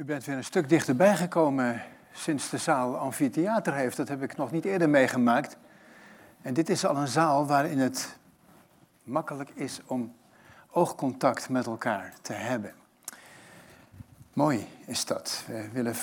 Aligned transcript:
U 0.00 0.04
bent 0.04 0.24
weer 0.24 0.36
een 0.36 0.44
stuk 0.44 0.68
dichterbij 0.68 1.16
gekomen 1.16 1.82
sinds 2.12 2.50
de 2.50 2.58
zaal 2.58 2.96
amfitheater 2.96 3.74
heeft. 3.74 3.96
Dat 3.96 4.08
heb 4.08 4.22
ik 4.22 4.36
nog 4.36 4.50
niet 4.50 4.64
eerder 4.64 4.88
meegemaakt. 4.88 5.56
En 6.42 6.54
dit 6.54 6.68
is 6.68 6.86
al 6.86 6.96
een 6.96 7.08
zaal 7.08 7.46
waarin 7.46 7.78
het 7.78 8.16
makkelijk 9.02 9.50
is 9.54 9.80
om 9.86 10.14
oogcontact 10.70 11.48
met 11.48 11.66
elkaar 11.66 12.14
te 12.22 12.32
hebben. 12.32 12.72
Mooi 14.32 14.66
is 14.86 15.04
dat. 15.04 15.44
We 15.46 15.68
willen 15.72 15.94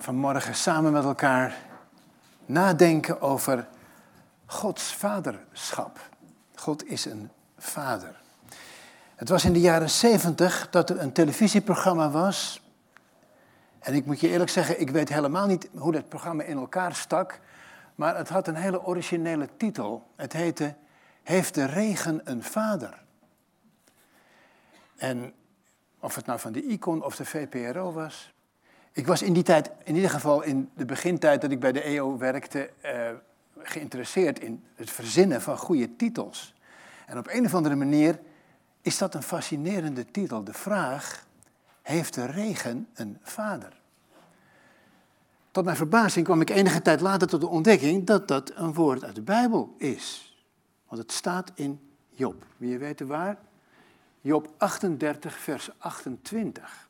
vanmorgen 0.00 0.54
samen 0.54 0.92
met 0.92 1.04
elkaar 1.04 1.56
nadenken 2.46 3.20
over 3.20 3.66
Gods 4.46 4.94
vaderschap. 4.94 6.00
God 6.54 6.86
is 6.86 7.04
een 7.04 7.30
vader. 7.56 8.20
Het 9.14 9.28
was 9.28 9.44
in 9.44 9.52
de 9.52 9.60
jaren 9.60 9.90
zeventig 9.90 10.68
dat 10.70 10.90
er 10.90 11.00
een 11.00 11.12
televisieprogramma 11.12 12.10
was 12.10 12.66
en 13.78 13.94
ik 13.94 14.06
moet 14.06 14.20
je 14.20 14.28
eerlijk 14.28 14.50
zeggen, 14.50 14.80
ik 14.80 14.90
weet 14.90 15.08
helemaal 15.08 15.46
niet 15.46 15.68
hoe 15.74 15.92
dat 15.92 16.08
programma 16.08 16.42
in 16.42 16.56
elkaar 16.56 16.94
stak. 16.94 17.40
Maar 17.94 18.16
het 18.16 18.28
had 18.28 18.48
een 18.48 18.54
hele 18.54 18.84
originele 18.84 19.48
titel. 19.56 20.06
Het 20.16 20.32
heette 20.32 20.74
Heeft 21.22 21.54
de 21.54 21.64
regen 21.64 22.20
een 22.24 22.42
vader? 22.42 23.02
En 24.96 25.32
of 26.00 26.14
het 26.14 26.26
nou 26.26 26.40
van 26.40 26.52
de 26.52 26.62
Icon 26.62 27.04
of 27.04 27.16
de 27.16 27.24
VPRO 27.24 27.92
was. 27.92 28.32
Ik 28.92 29.06
was 29.06 29.22
in 29.22 29.32
die 29.32 29.42
tijd, 29.42 29.70
in 29.84 29.94
ieder 29.94 30.10
geval 30.10 30.42
in 30.42 30.70
de 30.74 30.84
begintijd 30.84 31.40
dat 31.40 31.50
ik 31.50 31.60
bij 31.60 31.72
de 31.72 31.82
EO 31.82 32.18
werkte, 32.18 32.70
eh, 32.80 33.10
geïnteresseerd 33.58 34.40
in 34.40 34.64
het 34.74 34.90
verzinnen 34.90 35.42
van 35.42 35.58
goede 35.58 35.96
titels. 35.96 36.54
En 37.06 37.18
op 37.18 37.28
een 37.30 37.44
of 37.44 37.54
andere 37.54 37.74
manier 37.74 38.20
is 38.82 38.98
dat 38.98 39.14
een 39.14 39.22
fascinerende 39.22 40.04
titel. 40.04 40.44
De 40.44 40.52
vraag, 40.52 41.26
heeft 41.88 42.14
de 42.14 42.26
regen 42.26 42.88
een 42.94 43.18
vader? 43.22 43.80
Tot 45.50 45.64
mijn 45.64 45.76
verbazing 45.76 46.24
kwam 46.24 46.40
ik 46.40 46.50
enige 46.50 46.82
tijd 46.82 47.00
later 47.00 47.28
tot 47.28 47.40
de 47.40 47.48
ontdekking 47.48 48.06
dat 48.06 48.28
dat 48.28 48.52
een 48.54 48.74
woord 48.74 49.04
uit 49.04 49.14
de 49.14 49.22
Bijbel 49.22 49.74
is. 49.78 50.36
Want 50.88 51.02
het 51.02 51.12
staat 51.12 51.52
in 51.54 51.80
Job. 52.10 52.44
Wil 52.56 52.68
je 52.68 52.78
weten 52.78 53.06
waar? 53.06 53.38
Job 54.20 54.52
38, 54.56 55.38
vers 55.38 55.70
28. 55.78 56.88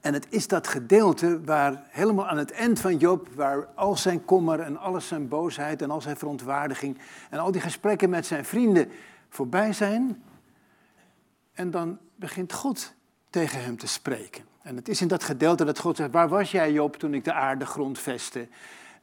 En 0.00 0.14
het 0.14 0.26
is 0.28 0.48
dat 0.48 0.68
gedeelte 0.68 1.44
waar 1.44 1.82
helemaal 1.88 2.28
aan 2.28 2.38
het 2.38 2.50
eind 2.50 2.80
van 2.80 2.96
Job, 2.96 3.28
waar 3.34 3.66
al 3.66 3.96
zijn 3.96 4.24
kommer 4.24 4.60
en 4.60 4.76
alles 4.76 5.06
zijn 5.06 5.28
boosheid 5.28 5.82
en 5.82 5.90
al 5.90 6.00
zijn 6.00 6.16
verontwaardiging 6.16 6.98
en 7.30 7.38
al 7.38 7.52
die 7.52 7.60
gesprekken 7.60 8.10
met 8.10 8.26
zijn 8.26 8.44
vrienden 8.44 8.88
voorbij 9.28 9.72
zijn. 9.72 10.22
En 11.52 11.70
dan 11.70 11.98
begint 12.16 12.52
God 12.52 12.94
tegen 13.32 13.62
hem 13.62 13.76
te 13.76 13.86
spreken. 13.86 14.44
En 14.62 14.76
het 14.76 14.88
is 14.88 15.00
in 15.00 15.08
dat 15.08 15.24
gedeelte 15.24 15.64
dat 15.64 15.78
God 15.78 15.96
zegt, 15.96 16.10
waar 16.10 16.28
was 16.28 16.50
jij 16.50 16.72
Job 16.72 16.96
toen 16.96 17.14
ik 17.14 17.24
de 17.24 17.32
aarde 17.32 17.66
grondvestte? 17.66 18.48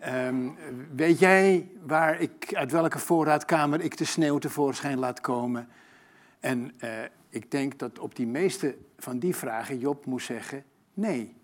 Um, 0.08 0.58
weet 0.96 1.20
jij 1.20 1.72
waar 1.86 2.20
ik, 2.20 2.56
uit 2.56 2.72
welke 2.72 3.00
voorraadkamer 3.00 3.82
ik 3.82 3.98
de 3.98 4.06
sneeuw 4.06 4.38
tevoorschijn 4.38 5.00
laat 5.00 5.22
komen? 5.22 5.68
En 6.40 6.72
uh, 6.84 6.90
ik 7.30 7.52
denk 7.52 7.80
dat 7.80 8.00
op 8.00 8.16
die 8.16 8.28
meeste 8.28 8.78
van 8.98 9.20
die 9.20 9.36
vragen 9.36 9.80
Job 9.80 10.06
moest 10.06 10.26
zeggen, 10.26 10.64
nee. 10.94 11.36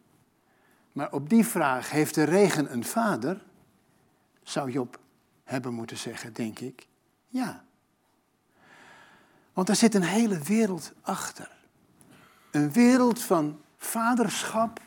Maar 0.92 1.11
op 1.11 1.30
die 1.30 1.45
vraag, 1.45 1.89
heeft 1.89 2.16
de 2.16 2.23
regen 2.23 2.73
een 2.73 2.83
vader? 2.83 3.42
Zou 4.44 4.72
Job 4.72 4.99
hebben 5.44 5.73
moeten 5.73 5.97
zeggen, 5.97 6.33
denk 6.33 6.59
ik, 6.59 6.88
ja. 7.27 7.64
Want 9.53 9.70
er 9.70 9.75
zit 9.75 9.95
een 9.95 10.03
hele 10.03 10.39
wereld 10.39 10.94
achter. 11.02 11.55
Een 12.56 12.72
wereld 12.72 13.22
van 13.22 13.61
vaderschap 13.78 14.81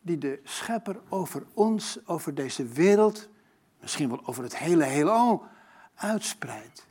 die 0.00 0.18
de 0.18 0.40
schepper 0.44 1.00
over 1.08 1.46
ons, 1.54 1.98
over 2.06 2.34
deze 2.34 2.66
wereld, 2.66 3.28
misschien 3.80 4.08
wel 4.08 4.26
over 4.26 4.42
het 4.42 4.56
hele 4.56 4.84
heelal, 4.84 5.46
uitspreidt. 5.94 6.86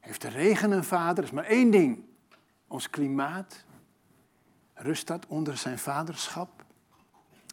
Heeft 0.00 0.20
de 0.20 0.28
regen 0.28 0.70
een 0.70 0.84
vader? 0.84 1.24
is 1.24 1.30
maar 1.30 1.44
één 1.44 1.70
ding. 1.70 2.04
Ons 2.68 2.90
klimaat. 2.90 3.64
Rust 4.74 5.06
dat 5.06 5.26
onder 5.26 5.56
zijn 5.56 5.78
vaderschap? 5.78 6.64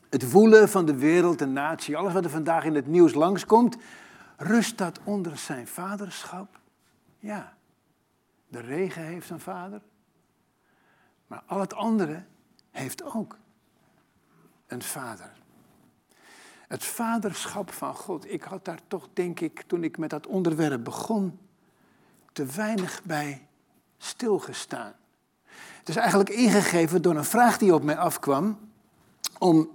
Het 0.09 0.31
woelen 0.31 0.69
van 0.69 0.85
de 0.85 0.95
wereld, 0.95 1.39
de 1.39 1.45
natie, 1.45 1.97
alles 1.97 2.13
wat 2.13 2.23
er 2.23 2.29
vandaag 2.29 2.63
in 2.63 2.75
het 2.75 2.87
nieuws 2.87 3.13
langskomt, 3.13 3.77
rust 4.37 4.77
dat 4.77 4.99
onder 5.03 5.37
zijn 5.37 5.67
vaderschap? 5.67 6.59
Ja. 7.19 7.57
De 8.47 8.59
regen 8.59 9.03
heeft 9.03 9.29
een 9.29 9.39
vader. 9.39 9.81
Maar 11.29 11.43
al 11.45 11.59
het 11.59 11.73
andere 11.73 12.23
heeft 12.71 13.03
ook 13.03 13.37
een 14.67 14.81
vader. 14.81 15.31
Het 16.67 16.83
vaderschap 16.83 17.71
van 17.71 17.95
God. 17.95 18.31
Ik 18.31 18.43
had 18.43 18.65
daar 18.65 18.79
toch, 18.87 19.09
denk 19.13 19.39
ik, 19.39 19.61
toen 19.67 19.83
ik 19.83 19.97
met 19.97 20.09
dat 20.09 20.27
onderwerp 20.27 20.83
begon, 20.83 21.39
te 22.31 22.45
weinig 22.45 23.01
bij 23.03 23.47
stilgestaan. 23.97 24.93
Het 25.79 25.89
is 25.89 25.95
eigenlijk 25.95 26.29
ingegeven 26.29 27.01
door 27.01 27.15
een 27.15 27.25
vraag 27.25 27.57
die 27.57 27.73
op 27.73 27.83
mij 27.83 27.97
afkwam. 27.97 28.59
Om 29.37 29.69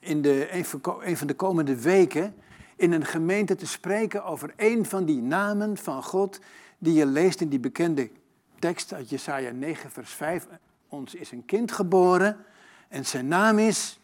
in 0.00 0.22
de, 0.22 0.54
een 1.00 1.16
van 1.16 1.26
de 1.26 1.34
komende 1.34 1.80
weken 1.80 2.34
in 2.76 2.92
een 2.92 3.04
gemeente 3.04 3.54
te 3.54 3.66
spreken 3.66 4.24
over 4.24 4.52
een 4.56 4.86
van 4.86 5.04
die 5.04 5.22
namen 5.22 5.76
van 5.76 6.02
God 6.02 6.38
die 6.78 6.94
je 6.94 7.06
leest 7.06 7.40
in 7.40 7.48
die 7.48 7.60
bekende 7.60 8.10
tekst 8.58 8.92
uit 8.92 9.08
Jesaja 9.08 9.50
9, 9.50 9.90
vers 9.90 10.10
5 10.10 10.46
ons 10.92 11.14
is 11.14 11.30
een 11.30 11.44
kind 11.44 11.72
geboren 11.72 12.44
en 12.88 13.06
zijn 13.06 13.28
naam 13.28 13.58
is 13.58 14.00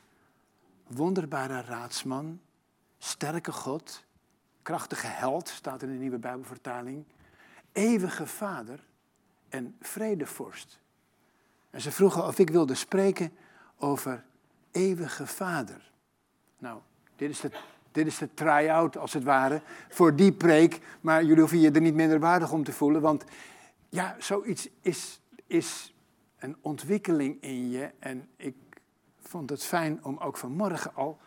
wonderbare 0.87 1.60
raadsman, 1.60 2.41
sterke 2.99 3.53
God, 3.53 4.04
krachtige 4.62 5.06
held, 5.06 5.49
staat 5.49 5.82
in 5.82 5.88
de 5.88 5.99
nieuwe 5.99 6.19
Bijbelvertaling, 6.19 7.04
eeuwige 7.72 8.26
vader 8.26 8.81
en 9.49 9.76
vredevorst. 9.81 10.78
En 11.71 11.81
ze 11.81 11.93
vroegen 11.93 12.26
of 12.26 12.38
ik 12.38 12.50
wilde 12.50 12.75
spreken 12.75 13.32
over 13.78 14.25
eeuwige 14.70 15.26
vader. 15.26 15.91
Nou, 16.59 16.81
dit 17.16 17.31
is 17.31 17.41
de, 17.41 17.50
dit 17.93 18.06
is 18.06 18.19
de 18.19 18.34
try-out 18.34 18.97
als 18.97 19.12
het 19.12 19.25
ware 19.25 19.62
voor 19.88 20.16
die 20.16 20.32
preek, 20.32 20.81
maar 21.00 21.22
jullie 21.22 21.41
hoeven 21.41 21.60
je 21.60 21.70
er 21.70 21.81
niet 21.81 21.94
minder 21.94 22.20
waardig 22.20 22.53
om 22.53 22.65
te 22.65 22.72
voelen, 22.72 23.00
want 23.00 23.25
ja, 23.88 24.16
zoiets 24.19 24.69
is, 24.81 25.20
is 25.47 25.93
een 26.38 26.56
ontwikkeling 26.60 27.43
in 27.43 27.71
je. 27.71 27.91
En 27.99 28.28
ik 28.37 28.54
vond 29.21 29.50
het 29.50 29.65
fijn 29.65 30.04
om 30.04 30.16
ook 30.16 30.37
vanmorgen 30.37 30.94
al. 30.94 31.19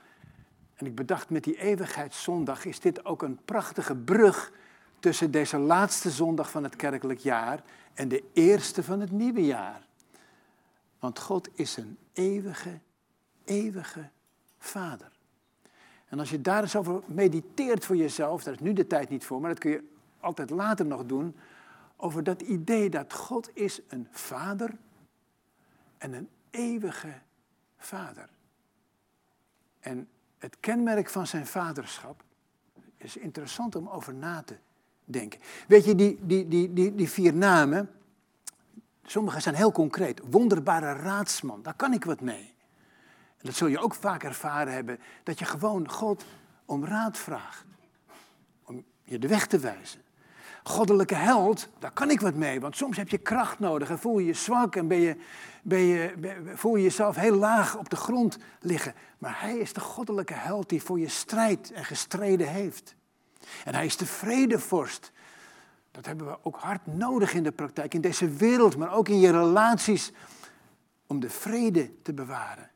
En 0.76 0.86
ik 0.86 0.96
bedacht 0.96 1.30
met 1.30 1.44
die 1.44 1.58
eeuwigheidszondag 1.58 2.66
is 2.66 2.80
dit 2.80 3.06
ook 3.06 3.22
een 3.22 3.40
prachtige 3.46 3.96
brug 3.96 4.52
tussen 5.00 5.32
deze 5.32 5.58
laatste 5.58 6.10
zondag 6.10 6.52
van 6.52 6.64
het 6.64 6.76
kerkelijk 6.76 7.20
jaar 7.20 7.64
en 7.94 8.08
de 8.08 8.24
eerste 8.34 8.84
van 8.84 9.00
het 9.00 9.12
nieuwe 9.12 9.46
jaar. 9.46 9.88
Want 11.00 11.20
God 11.20 11.50
is 11.54 11.78
een 11.78 11.98
eeuwige, 12.14 12.80
eeuwige 13.44 14.10
Vader. 14.58 15.12
En 16.08 16.20
als 16.20 16.30
je 16.30 16.42
daar 16.42 16.62
eens 16.62 16.76
over 16.76 17.02
mediteert 17.06 17.86
voor 17.86 17.96
jezelf, 17.96 18.44
daar 18.44 18.54
is 18.54 18.60
nu 18.60 18.74
de 18.74 18.88
tijd 18.88 19.10
niet 19.10 19.26
voor, 19.26 19.42
maar 19.42 19.50
dat 19.50 19.60
kun 19.60 19.72
je 19.72 19.90
altijd 20.20 20.50
later 20.50 20.86
nog 20.86 21.06
doen, 21.06 21.36
over 21.96 22.24
dat 22.24 22.42
idee 22.42 22.90
dat 22.90 23.14
God 23.14 23.50
is 23.54 23.82
een 23.88 24.08
Vader 24.12 24.72
en 26.02 26.14
een 26.14 26.30
eeuwige 26.50 27.14
vader. 27.78 28.30
En 29.80 30.08
het 30.38 30.58
kenmerk 30.60 31.10
van 31.10 31.28
zijn 31.28 31.46
vaderschap 31.46 32.24
is 32.98 33.18
interessant 33.18 33.76
om 33.76 33.88
over 33.88 34.14
na 34.14 34.42
te 34.42 34.58
denken. 35.06 35.40
Weet 35.68 35.86
je, 35.86 35.96
die, 35.96 36.20
die, 36.22 36.48
die, 36.48 36.74
die, 36.74 36.96
die 36.96 37.10
vier 37.10 37.34
namen, 37.34 37.90
sommige 39.04 39.40
zijn 39.40 39.56
heel 39.56 39.72
concreet. 39.72 40.22
Wonderbare 40.30 40.94
raadsman, 40.94 41.62
daar 41.62 41.76
kan 41.76 41.94
ik 41.94 42.04
wat 42.04 42.22
mee. 42.22 42.54
En 43.38 43.48
dat 43.48 43.56
zul 43.56 43.68
je 43.68 43.80
ook 43.80 43.96
vaak 43.96 44.24
ervaren 44.24 44.74
hebben, 44.74 45.00
dat 45.24 45.40
je 45.40 45.46
gewoon 45.46 45.90
God 45.90 46.26
om 46.66 46.86
raad 46.86 47.18
vraagt. 47.18 47.66
Om 48.64 48.84
je 49.04 49.20
de 49.20 49.28
weg 49.28 49.48
te 49.48 49.60
wijzen 49.60 50.02
goddelijke 50.64 51.16
held, 51.16 51.68
daar 51.80 51.92
kan 51.92 52.10
ik 52.10 52.22
wat 52.22 52.36
mee. 52.36 52.60
Want 52.60 52.76
soms 52.76 52.98
heb 52.98 53.10
je 53.10 53.18
kracht 53.18 53.60
nodig 53.60 53.90
en 53.90 54.00
voel 54.00 54.20
je 54.20 54.26
je 54.26 54.34
zwak 54.34 54.76
en 54.76 54.88
ben 54.88 55.00
je, 55.00 55.16
ben 55.64 55.80
je, 55.80 56.14
voel 56.56 56.76
je 56.76 56.84
jezelf 56.84 57.16
heel 57.16 57.36
laag 57.36 57.78
op 57.78 57.90
de 57.90 57.96
grond 57.96 58.38
liggen. 58.60 58.94
Maar 59.18 59.42
hij 59.42 59.58
is 59.58 59.74
de 59.74 59.80
goddelijke 59.80 60.34
held 60.34 60.70
die 60.70 60.84
voor 60.84 61.00
je 61.00 61.08
strijdt 61.08 61.72
en 61.72 61.86
gestreden 61.86 62.48
heeft. 62.48 62.96
En 63.66 63.74
hij 63.74 63.86
is 63.86 63.98
de 63.98 64.06
vredevorst. 64.06 65.12
Dat 65.92 66.06
hebben 66.06 66.28
we 66.28 66.38
ook 66.44 66.58
hard 66.58 66.86
nodig 66.86 67.34
in 67.34 67.44
de 67.44 67.52
praktijk, 67.52 67.94
in 67.94 68.02
deze 68.02 68.30
wereld, 68.30 68.78
maar 68.78 68.94
ook 68.94 69.10
in 69.10 69.20
je 69.20 69.32
relaties, 69.32 70.12
om 71.08 71.20
de 71.20 71.30
vrede 71.30 72.02
te 72.02 72.14
bewaren. 72.14 72.72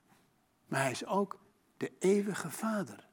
Maar 0.67 0.81
hij 0.81 0.91
is 0.91 1.05
ook 1.05 1.39
de 1.77 1.91
eeuwige 1.99 2.49
vader. 2.49 3.07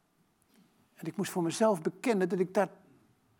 En 0.94 1.06
ik 1.06 1.16
moest 1.16 1.30
voor 1.30 1.42
mezelf 1.42 1.82
bekennen 1.82 2.28
dat 2.28 2.38
ik 2.38 2.54
daar 2.54 2.68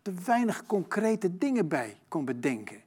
te 0.03 0.13
weinig 0.13 0.65
concrete 0.65 1.37
dingen 1.37 1.67
bij 1.67 1.99
kon 2.07 2.25
bedenken. 2.25 2.81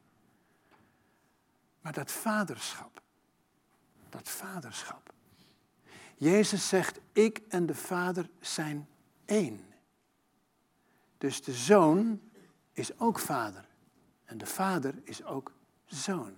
Maar 1.80 1.92
dat 1.92 2.12
vaderschap, 2.12 3.02
dat 4.08 4.28
vaderschap, 4.28 5.14
Jezus 6.16 6.68
zegt, 6.68 7.00
ik 7.12 7.40
en 7.48 7.66
de 7.66 7.74
Vader 7.74 8.30
zijn 8.40 8.88
één. 9.24 9.60
Dus 11.18 11.42
de 11.42 11.52
zoon 11.52 12.20
is 12.72 12.98
ook 12.98 13.18
vader. 13.18 13.68
En 14.24 14.38
de 14.38 14.46
vader 14.46 14.94
is 15.04 15.24
ook 15.24 15.52
zoon. 15.84 16.34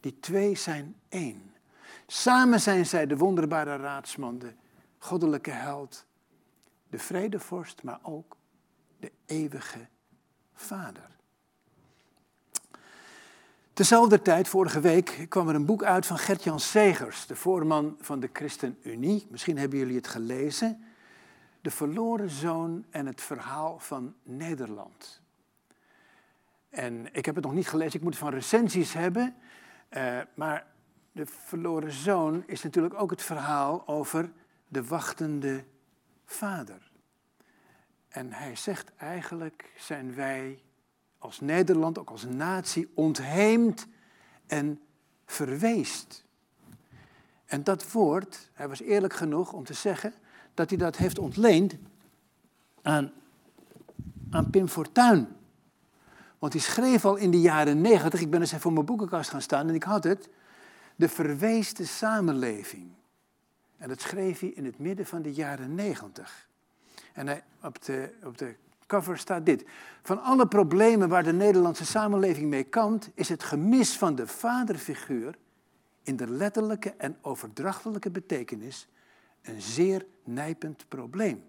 Die 0.00 0.18
twee 0.18 0.54
zijn 0.54 0.96
één. 1.08 1.54
Samen 2.06 2.60
zijn 2.60 2.86
zij 2.86 3.06
de 3.06 3.16
wonderbare 3.16 3.76
raadsman, 3.76 4.38
de 4.38 4.54
goddelijke 4.98 5.50
held, 5.50 6.06
de 6.88 6.98
vredevorst, 6.98 7.82
maar 7.82 7.98
ook 8.02 8.36
de 8.98 9.12
eeuwige 9.26 9.88
vader. 10.62 11.10
Tezelfde 13.72 14.22
tijd, 14.22 14.48
vorige 14.48 14.80
week, 14.80 15.26
kwam 15.28 15.48
er 15.48 15.54
een 15.54 15.66
boek 15.66 15.82
uit 15.84 16.06
van 16.06 16.18
Gert-Jan 16.18 16.60
Segers, 16.60 17.26
de 17.26 17.36
voorman 17.36 17.96
van 18.00 18.20
de 18.20 18.30
ChristenUnie. 18.32 19.26
Misschien 19.30 19.58
hebben 19.58 19.78
jullie 19.78 19.96
het 19.96 20.06
gelezen. 20.06 20.84
De 21.60 21.70
verloren 21.70 22.30
zoon 22.30 22.84
en 22.90 23.06
het 23.06 23.20
verhaal 23.20 23.78
van 23.78 24.14
Nederland. 24.22 25.20
En 26.70 27.14
ik 27.14 27.24
heb 27.24 27.34
het 27.34 27.44
nog 27.44 27.54
niet 27.54 27.68
gelezen, 27.68 27.94
ik 27.94 28.02
moet 28.02 28.12
het 28.12 28.22
van 28.22 28.32
recensies 28.32 28.92
hebben. 28.92 29.34
Uh, 29.90 30.18
maar 30.34 30.66
de 31.12 31.26
verloren 31.26 31.92
zoon 31.92 32.42
is 32.46 32.62
natuurlijk 32.62 32.94
ook 32.94 33.10
het 33.10 33.22
verhaal 33.22 33.88
over 33.88 34.32
de 34.68 34.84
wachtende 34.84 35.64
vader. 36.24 36.91
En 38.12 38.32
hij 38.32 38.56
zegt 38.56 38.92
eigenlijk 38.96 39.72
zijn 39.76 40.14
wij 40.14 40.62
als 41.18 41.40
Nederland, 41.40 41.98
ook 41.98 42.10
als 42.10 42.24
natie, 42.24 42.90
ontheemd 42.94 43.86
en 44.46 44.80
verweest. 45.26 46.24
En 47.44 47.64
dat 47.64 47.92
woord, 47.92 48.50
hij 48.52 48.68
was 48.68 48.80
eerlijk 48.80 49.12
genoeg 49.12 49.52
om 49.52 49.64
te 49.64 49.74
zeggen 49.74 50.14
dat 50.54 50.68
hij 50.68 50.78
dat 50.78 50.96
heeft 50.96 51.18
ontleend 51.18 51.76
aan, 52.82 53.12
aan 54.30 54.50
Pim 54.50 54.68
Fortuyn. 54.68 55.28
Want 56.38 56.52
hij 56.52 56.62
schreef 56.62 57.04
al 57.04 57.16
in 57.16 57.30
de 57.30 57.40
jaren 57.40 57.80
negentig, 57.80 58.20
ik 58.20 58.30
ben 58.30 58.40
eens 58.40 58.48
even 58.48 58.62
voor 58.62 58.72
mijn 58.72 58.86
boekenkast 58.86 59.30
gaan 59.30 59.42
staan 59.42 59.68
en 59.68 59.74
ik 59.74 59.82
had 59.82 60.04
het, 60.04 60.28
de 60.96 61.08
verweesde 61.08 61.84
samenleving. 61.84 62.90
En 63.76 63.88
dat 63.88 64.00
schreef 64.00 64.40
hij 64.40 64.48
in 64.48 64.64
het 64.64 64.78
midden 64.78 65.06
van 65.06 65.22
de 65.22 65.32
jaren 65.32 65.74
negentig. 65.74 66.50
En 67.12 67.26
hij, 67.26 67.44
op, 67.62 67.84
de, 67.84 68.14
op 68.24 68.38
de 68.38 68.54
cover 68.86 69.18
staat 69.18 69.46
dit. 69.46 69.64
Van 70.02 70.22
alle 70.22 70.46
problemen 70.46 71.08
waar 71.08 71.22
de 71.22 71.32
Nederlandse 71.32 71.86
samenleving 71.86 72.48
mee 72.48 72.64
kampt, 72.64 73.10
is 73.14 73.28
het 73.28 73.42
gemis 73.42 73.96
van 73.98 74.14
de 74.14 74.26
vaderfiguur 74.26 75.34
in 76.02 76.16
de 76.16 76.30
letterlijke 76.30 76.94
en 76.96 77.16
overdrachtelijke 77.20 78.10
betekenis 78.10 78.88
een 79.42 79.60
zeer 79.60 80.06
nijpend 80.24 80.84
probleem. 80.88 81.44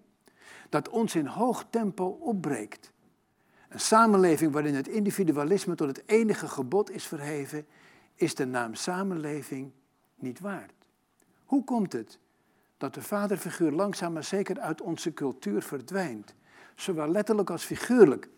Dat 0.68 0.88
ons 0.88 1.14
in 1.14 1.26
hoog 1.26 1.64
tempo 1.70 2.04
opbreekt. 2.04 2.92
Een 3.68 3.80
samenleving 3.80 4.52
waarin 4.52 4.74
het 4.74 4.88
individualisme 4.88 5.74
tot 5.74 5.88
het 5.88 6.02
enige 6.06 6.48
gebod 6.48 6.90
is 6.90 7.06
verheven, 7.06 7.66
is 8.14 8.34
de 8.34 8.46
naam 8.46 8.74
samenleving 8.74 9.70
niet 10.14 10.40
waard. 10.40 10.88
Hoe 11.44 11.64
komt 11.64 11.92
het 11.92 12.18
dat 12.76 12.94
de 12.94 13.02
vaderfiguur 13.02 13.70
langzaam 13.72 14.12
maar 14.12 14.24
zeker 14.24 14.60
uit 14.60 14.80
onze 14.80 15.14
cultuur 15.14 15.62
verdwijnt? 15.62 16.34
Zowel 16.74 17.08
letterlijk 17.08 17.50
als 17.50 17.64
figuurlijk. 17.64 18.28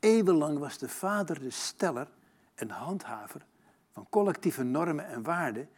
Eeuwenlang 0.00 0.58
was 0.58 0.78
de 0.78 0.88
vader 0.88 1.40
de 1.40 1.50
steller 1.50 2.08
en 2.54 2.70
handhaver 2.70 3.46
van 3.92 4.06
collectieve 4.10 4.62
normen 4.62 5.06
en 5.06 5.22
waarden, 5.22 5.68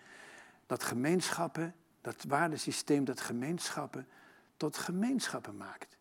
dat 0.67 0.83
gemeenschappen, 0.83 1.75
dat 2.01 2.25
waardesysteem 2.29 3.05
dat 3.05 3.21
gemeenschappen 3.21 4.07
tot 4.57 4.77
gemeenschappen 4.77 5.57
maakt. 5.57 5.97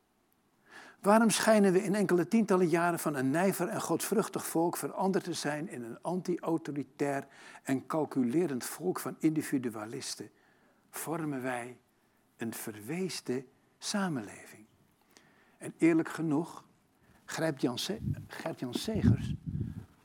Waarom 1.02 1.30
schijnen 1.30 1.74
we 1.74 1.84
in 1.84 1.96
enkele 1.96 2.28
tientallen 2.28 2.68
jaren 2.68 3.00
van 3.00 3.16
een 3.16 3.30
nijver 3.30 3.68
en 3.68 3.82
godvruchtig 3.82 4.46
volk 4.46 4.78
veranderd 4.78 5.24
te 5.24 5.34
zijn 5.34 5.70
in 5.70 5.84
een 5.84 6.02
anti-autoritair 6.02 7.28
en 7.64 7.86
calculerend 7.86 8.66
volk 8.66 9.00
van 9.00 9.16
individualisten? 9.20 10.30
Vormen 10.98 11.42
wij 11.42 11.78
een 12.38 12.54
verweesde 12.54 13.46
samenleving. 13.78 14.66
En 15.58 15.74
eerlijk 15.78 16.10
genoeg 16.10 16.64
grijpt 17.26 17.62
Jan 17.62 17.78
Gert-Jan 18.28 18.74
Segers 18.74 19.34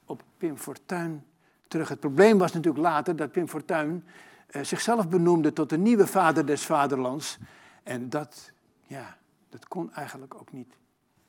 op 0.05 0.23
Pim 0.37 0.56
Fortuyn 0.56 1.25
terug. 1.69 1.89
Het 1.89 2.00
probleem 2.00 2.39
was 2.39 2.53
natuurlijk 2.53 2.85
later 2.85 3.17
dat 3.17 3.33
Pim 3.33 3.49
Fortuyn 3.49 4.05
eh, 4.47 4.62
zichzelf 4.62 5.09
benoemde 5.09 5.53
tot 5.53 5.71
de 5.71 5.79
nieuwe 5.79 6.06
vader 6.06 6.47
des 6.47 6.62
vaderlands. 6.62 7.39
En 7.83 8.09
dat, 8.09 8.53
ja, 8.87 9.19
dat 9.49 9.69
kon 9.69 9.93
eigenlijk 9.93 10.35
ook 10.35 10.53
niet 10.53 10.77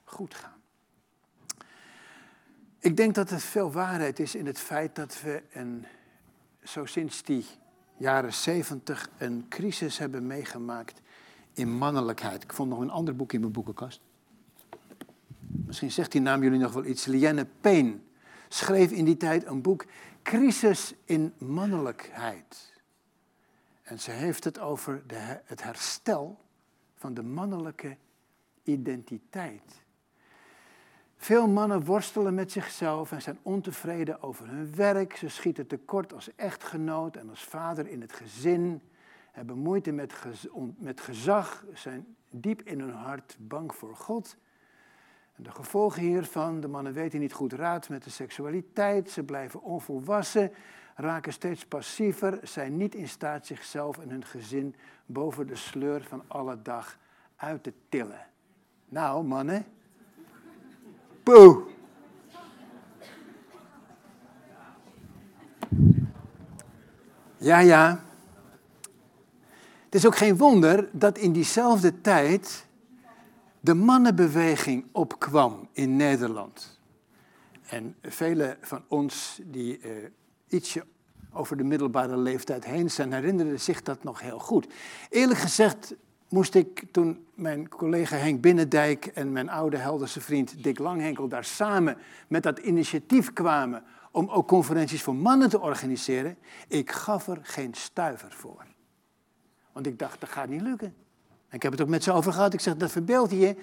goed 0.04 0.34
gaan. 0.36 0.62
Ik 2.80 2.98
denk 2.98 3.16
dat 3.16 3.30
er 3.30 3.40
veel 3.40 3.72
waarheid 3.72 4.20
is 4.20 4.36
in 4.36 4.46
het 4.46 4.60
feit 4.60 4.96
dat 4.96 5.22
we 5.22 5.44
een, 5.52 5.86
zo 6.64 6.86
sinds 6.86 7.24
die 7.24 7.46
jaren 7.98 8.34
zeventig 8.34 9.10
een 9.18 9.46
crisis 9.50 9.98
hebben 9.98 10.28
meegemaakt 10.28 11.02
in 11.54 11.70
mannelijkheid. 11.70 12.44
Ik 12.44 12.54
vond 12.54 12.70
nog 12.70 12.80
een 12.80 12.90
ander 12.90 13.16
boek 13.16 13.34
in 13.34 13.40
mijn 13.40 13.52
boekenkast. 13.52 14.02
Misschien 15.48 15.92
zegt 15.92 16.12
die 16.12 16.22
naam 16.22 16.44
jullie 16.44 16.60
nog 16.60 16.74
wel 16.74 16.86
iets. 16.86 17.06
Lienne 17.06 17.48
Payne 17.62 18.00
schreef 18.48 18.92
in 18.92 19.06
die 19.06 19.18
tijd 19.18 19.46
een 19.46 19.62
boek 19.62 19.86
Crisis 20.24 20.94
in 21.06 21.34
mannelijkheid. 21.38 22.74
En 23.84 24.00
ze 24.00 24.12
heeft 24.12 24.44
het 24.44 24.60
over 24.60 25.04
de, 25.08 25.40
het 25.46 25.64
herstel 25.64 26.40
van 26.96 27.14
de 27.14 27.24
mannelijke 27.24 27.98
identiteit. 28.64 29.83
Veel 31.24 31.48
mannen 31.48 31.86
worstelen 31.86 32.34
met 32.34 32.52
zichzelf 32.52 33.12
en 33.12 33.22
zijn 33.22 33.40
ontevreden 33.42 34.22
over 34.22 34.48
hun 34.48 34.76
werk. 34.76 35.16
Ze 35.16 35.30
schieten 35.30 35.68
tekort 35.68 36.14
als 36.14 36.36
echtgenoot 36.36 37.16
en 37.16 37.30
als 37.30 37.44
vader 37.44 37.88
in 37.88 38.02
het 38.02 38.14
gezin. 38.14 38.82
Hebben 39.32 39.58
moeite 39.58 39.92
met, 39.92 40.14
met 40.78 41.02
gezag, 41.02 41.66
zijn 41.74 42.16
diep 42.30 42.62
in 42.62 42.80
hun 42.80 42.94
hart 42.94 43.38
bang 43.40 43.76
voor 43.76 43.96
God. 43.96 44.38
En 45.36 45.44
de 45.44 45.52
gevolgen 45.52 46.02
hiervan, 46.02 46.60
de 46.60 46.68
mannen 46.68 46.94
weten 46.94 47.20
niet 47.20 47.34
goed 47.34 47.54
raad 47.54 47.90
met 47.90 48.04
de 48.04 48.10
seksualiteit, 48.10 49.10
ze 49.10 49.24
blijven 49.24 49.62
onvolwassen, 49.62 50.52
raken 50.96 51.34
steeds 51.34 51.66
passiever, 51.66 52.40
zijn 52.42 52.78
niet 52.78 52.96
in 52.96 53.08
staat 53.08 53.46
zichzelf 53.46 53.98
en 53.98 54.10
hun 54.10 54.26
gezin 54.26 54.76
boven 55.06 55.48
de 55.48 55.56
sleur 55.56 56.04
van 56.04 56.24
alle 56.28 56.62
dag 56.62 56.98
uit 57.36 57.64
te 57.64 57.74
tillen. 57.90 58.26
Nou, 58.90 59.24
mannen, 59.24 59.66
Ja, 67.38 67.60
ja. 67.60 68.04
Het 69.86 69.96
is 69.96 70.06
ook 70.06 70.18
geen 70.18 70.38
wonder 70.38 70.90
dat 70.92 71.18
in 71.18 71.32
diezelfde 71.32 72.02
tijd 72.02 72.66
de 73.60 73.74
mannenbeweging 73.74 74.86
opkwam 74.92 75.70
in 75.72 75.96
Nederland. 75.96 76.80
En 77.66 77.96
velen 78.02 78.58
van 78.62 78.84
ons 78.88 79.40
die 79.44 79.80
uh, 79.80 79.92
ietsje 80.48 80.86
over 81.32 81.58
de 81.58 81.64
middelbare 81.64 82.18
leeftijd 82.18 82.66
heen 82.66 82.92
zijn, 82.92 83.14
herinneren 83.14 83.60
zich 83.60 83.82
dat 83.82 84.04
nog 84.04 84.22
heel 84.22 84.40
goed. 84.40 84.68
Eerlijk 85.10 85.40
gezegd 85.40 85.96
moest 86.34 86.56
ik 86.56 86.84
toen 86.92 87.26
mijn 87.34 87.70
collega 87.70 88.16
Henk 88.16 88.42
Binnendijk 88.42 89.06
en 89.06 89.32
mijn 89.32 89.50
oude 89.50 89.78
Helderse 89.78 90.22
vriend 90.22 90.64
Dick 90.64 90.80
Langhenkel 90.80 91.28
daar 91.28 91.44
samen 91.44 91.98
met 92.28 92.44
dat 92.44 92.60
initiatief 92.60 93.34
kwamen 93.34 93.84
om 94.12 94.30
ook 94.30 94.48
conferenties 94.48 95.04
voor 95.04 95.16
mannen 95.16 95.50
te 95.50 95.60
organiseren, 95.60 96.38
ik 96.68 96.92
gaf 96.92 97.28
er 97.28 97.40
geen 97.42 97.74
stuiver 97.74 98.32
voor. 98.32 98.66
Want 99.72 99.86
ik 99.86 100.00
dacht, 100.00 100.20
dat 100.20 100.30
gaat 100.30 100.48
niet 100.48 100.62
lukken. 100.62 100.94
En 101.50 101.56
ik 101.56 101.64
heb 101.64 101.72
het 101.72 101.82
ook 101.82 101.88
met 101.88 102.04
ze 102.04 102.12
over 102.12 102.34
gehad. 102.34 102.54
Ik 102.54 102.60
zeg, 102.60 102.76
dat 102.76 102.92
verbeeld 102.92 103.32
je. 103.32 103.56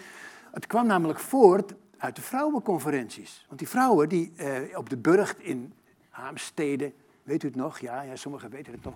Het 0.53 0.67
kwam 0.67 0.87
namelijk 0.87 1.19
voort 1.19 1.75
uit 1.97 2.17
de 2.17 2.23
vrouwenconferenties. 2.23 3.45
Want 3.47 3.59
die 3.59 3.69
vrouwen 3.69 4.09
die 4.09 4.33
eh, 4.37 4.79
op 4.79 4.91
de 4.91 4.97
burcht 4.97 5.41
in 5.41 5.73
Haamstede, 6.09 6.93
weet 7.23 7.43
u 7.43 7.47
het 7.47 7.57
nog? 7.57 7.79
Ja, 7.79 8.03
ja 8.03 8.17
sommigen 8.17 8.50
weten 8.50 8.73
het 8.73 8.85
nog. 8.85 8.95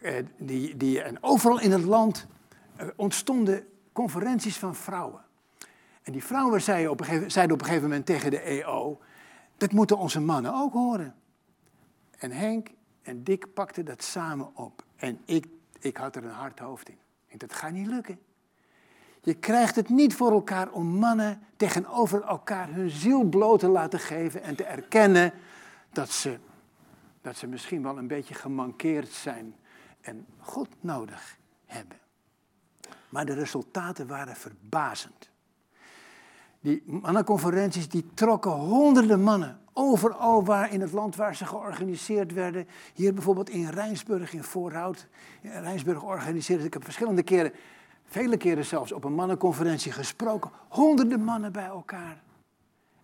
Eh, 0.00 0.14
die, 0.36 0.76
die, 0.76 1.02
en 1.02 1.22
overal 1.22 1.60
in 1.60 1.72
het 1.72 1.84
land 1.84 2.26
ontstonden 2.96 3.66
conferenties 3.92 4.58
van 4.58 4.74
vrouwen. 4.74 5.24
En 6.02 6.12
die 6.12 6.24
vrouwen 6.24 6.62
zeiden 6.62 6.90
op, 6.90 7.00
een 7.00 7.06
gegeven, 7.06 7.52
op 7.52 7.60
een 7.60 7.66
gegeven 7.66 7.88
moment 7.88 8.06
tegen 8.06 8.30
de 8.30 8.40
EO, 8.40 9.00
dat 9.56 9.72
moeten 9.72 9.98
onze 9.98 10.20
mannen 10.20 10.54
ook 10.54 10.72
horen. 10.72 11.14
En 12.18 12.30
Henk 12.30 12.68
en 13.02 13.24
Dick 13.24 13.52
pakten 13.54 13.84
dat 13.84 14.02
samen 14.02 14.56
op. 14.56 14.84
En 14.96 15.20
ik, 15.24 15.46
ik 15.80 15.96
had 15.96 16.16
er 16.16 16.24
een 16.24 16.30
hard 16.30 16.58
hoofd 16.58 16.88
in. 16.88 16.98
Ik 17.26 17.40
dacht, 17.40 17.52
dat 17.52 17.60
gaat 17.60 17.72
niet 17.72 17.86
lukken. 17.86 18.18
Je 19.22 19.34
krijgt 19.34 19.76
het 19.76 19.88
niet 19.88 20.14
voor 20.14 20.32
elkaar 20.32 20.70
om 20.70 20.86
mannen 20.86 21.42
tegenover 21.56 22.22
elkaar 22.22 22.72
hun 22.72 22.90
ziel 22.90 23.24
bloot 23.24 23.60
te 23.60 23.68
laten 23.68 23.98
geven 23.98 24.42
en 24.42 24.56
te 24.56 24.64
erkennen 24.64 25.32
dat 25.92 26.10
ze, 26.10 26.38
dat 27.20 27.36
ze 27.36 27.46
misschien 27.46 27.82
wel 27.82 27.98
een 27.98 28.06
beetje 28.06 28.34
gemankeerd 28.34 29.08
zijn 29.08 29.54
en 30.00 30.26
God 30.38 30.68
nodig 30.80 31.38
hebben. 31.66 31.98
Maar 33.08 33.26
de 33.26 33.34
resultaten 33.34 34.06
waren 34.06 34.36
verbazend. 34.36 35.30
Die 36.60 36.82
mannenconferenties 36.86 37.88
die 37.88 38.06
trokken 38.14 38.50
honderden 38.50 39.22
mannen. 39.22 39.58
Overal 39.72 40.44
waar 40.44 40.72
in 40.72 40.80
het 40.80 40.92
land 40.92 41.16
waar 41.16 41.36
ze 41.36 41.46
georganiseerd 41.46 42.32
werden. 42.32 42.68
Hier 42.94 43.14
bijvoorbeeld 43.14 43.50
in 43.50 43.68
Rijnsburg, 43.68 44.32
in 44.32 44.44
Voorhout. 44.44 45.06
Rijnsburg 45.42 46.02
organiseerde 46.02 46.64
ik 46.64 46.72
heb 46.72 46.84
verschillende 46.84 47.22
keren, 47.22 47.52
vele 48.04 48.36
keren 48.36 48.64
zelfs, 48.64 48.92
op 48.92 49.04
een 49.04 49.14
mannenconferentie 49.14 49.92
gesproken. 49.92 50.50
Honderden 50.68 51.24
mannen 51.24 51.52
bij 51.52 51.64
elkaar. 51.64 52.22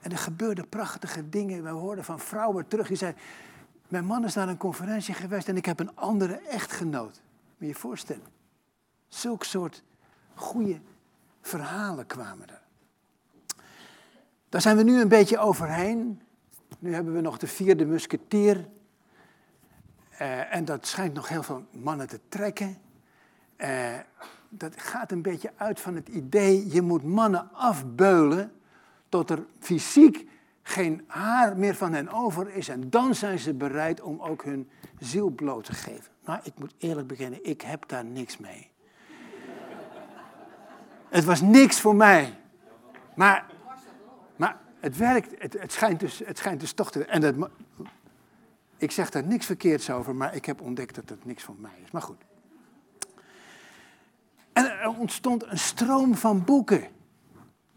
En 0.00 0.10
er 0.10 0.18
gebeurden 0.18 0.68
prachtige 0.68 1.28
dingen. 1.28 1.62
We 1.62 1.68
hoorden 1.68 2.04
van 2.04 2.18
vrouwen 2.20 2.68
terug 2.68 2.88
die 2.88 2.96
zeiden... 2.96 3.20
Mijn 3.88 4.04
man 4.04 4.24
is 4.24 4.34
naar 4.34 4.48
een 4.48 4.56
conferentie 4.56 5.14
geweest 5.14 5.48
en 5.48 5.56
ik 5.56 5.64
heb 5.64 5.80
een 5.80 5.96
andere 5.96 6.34
echtgenoot. 6.34 7.22
Moet 7.44 7.58
je 7.58 7.66
je 7.66 7.74
voorstellen. 7.74 8.26
Zulk 9.08 9.44
soort 9.44 9.82
goede 10.34 10.80
verhalen 11.40 12.06
kwamen 12.06 12.48
er. 12.48 12.62
Daar 14.48 14.60
zijn 14.60 14.76
we 14.76 14.82
nu 14.82 15.00
een 15.00 15.08
beetje 15.08 15.38
overheen. 15.38 16.20
Nu 16.78 16.94
hebben 16.94 17.14
we 17.14 17.20
nog 17.20 17.38
de 17.38 17.46
vierde 17.46 17.86
musketier. 17.86 18.68
Uh, 20.20 20.54
en 20.54 20.64
dat 20.64 20.86
schijnt 20.86 21.14
nog 21.14 21.28
heel 21.28 21.42
veel 21.42 21.64
mannen 21.70 22.08
te 22.08 22.20
trekken. 22.28 22.78
Uh, 23.56 23.98
dat 24.48 24.72
gaat 24.76 25.12
een 25.12 25.22
beetje 25.22 25.52
uit 25.56 25.80
van 25.80 25.94
het 25.94 26.08
idee, 26.08 26.72
je 26.72 26.82
moet 26.82 27.02
mannen 27.02 27.52
afbeulen 27.52 28.52
tot 29.08 29.30
er 29.30 29.44
fysiek 29.58 30.28
geen 30.62 31.04
haar 31.06 31.56
meer 31.56 31.74
van 31.74 31.92
hen 31.92 32.08
over 32.08 32.54
is. 32.54 32.68
En 32.68 32.90
dan 32.90 33.14
zijn 33.14 33.38
ze 33.38 33.54
bereid 33.54 34.00
om 34.00 34.20
ook 34.20 34.44
hun 34.44 34.68
ziel 34.98 35.30
bloot 35.30 35.64
te 35.64 35.72
geven. 35.72 36.12
Maar 36.24 36.40
ik 36.42 36.52
moet 36.58 36.74
eerlijk 36.78 37.06
beginnen, 37.06 37.44
ik 37.44 37.60
heb 37.60 37.88
daar 37.88 38.04
niks 38.04 38.38
mee. 38.38 38.70
Het 41.14 41.24
was 41.24 41.40
niks 41.40 41.80
voor 41.80 41.96
mij. 41.96 42.38
Maar, 43.14 43.46
maar 44.36 44.60
het 44.80 44.96
werkt, 44.96 45.42
het, 45.42 45.52
het, 45.60 45.72
schijnt 45.72 46.00
dus, 46.00 46.18
het 46.24 46.38
schijnt 46.38 46.60
dus 46.60 46.72
toch 46.72 46.90
te... 46.90 47.04
En 47.04 47.20
dat, 47.20 47.50
ik 48.76 48.90
zeg 48.90 49.10
daar 49.10 49.24
niks 49.24 49.46
verkeerds 49.46 49.90
over, 49.90 50.14
maar 50.14 50.34
ik 50.34 50.44
heb 50.44 50.60
ontdekt 50.60 50.94
dat 50.94 51.08
het 51.08 51.24
niks 51.24 51.42
voor 51.42 51.54
mij 51.58 51.78
is. 51.84 51.90
Maar 51.90 52.02
goed. 52.02 52.22
En 54.52 54.80
er 54.80 54.88
ontstond 54.98 55.46
een 55.46 55.58
stroom 55.58 56.14
van 56.14 56.44
boeken. 56.44 56.84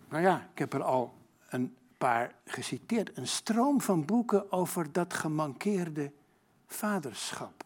Nou 0.10 0.24
ja, 0.24 0.48
ik 0.51 0.60
heb 0.60 0.74
er 0.74 0.84
al 0.84 1.13
een 1.50 1.75
paar 1.98 2.32
geciteerd. 2.46 3.17
Een 3.17 3.27
stroom 3.27 3.82
van 3.82 4.06
boeken 4.06 4.51
over 4.51 4.91
dat 4.91 5.13
gemankeerde 5.13 6.12
vaderschap. 6.67 7.63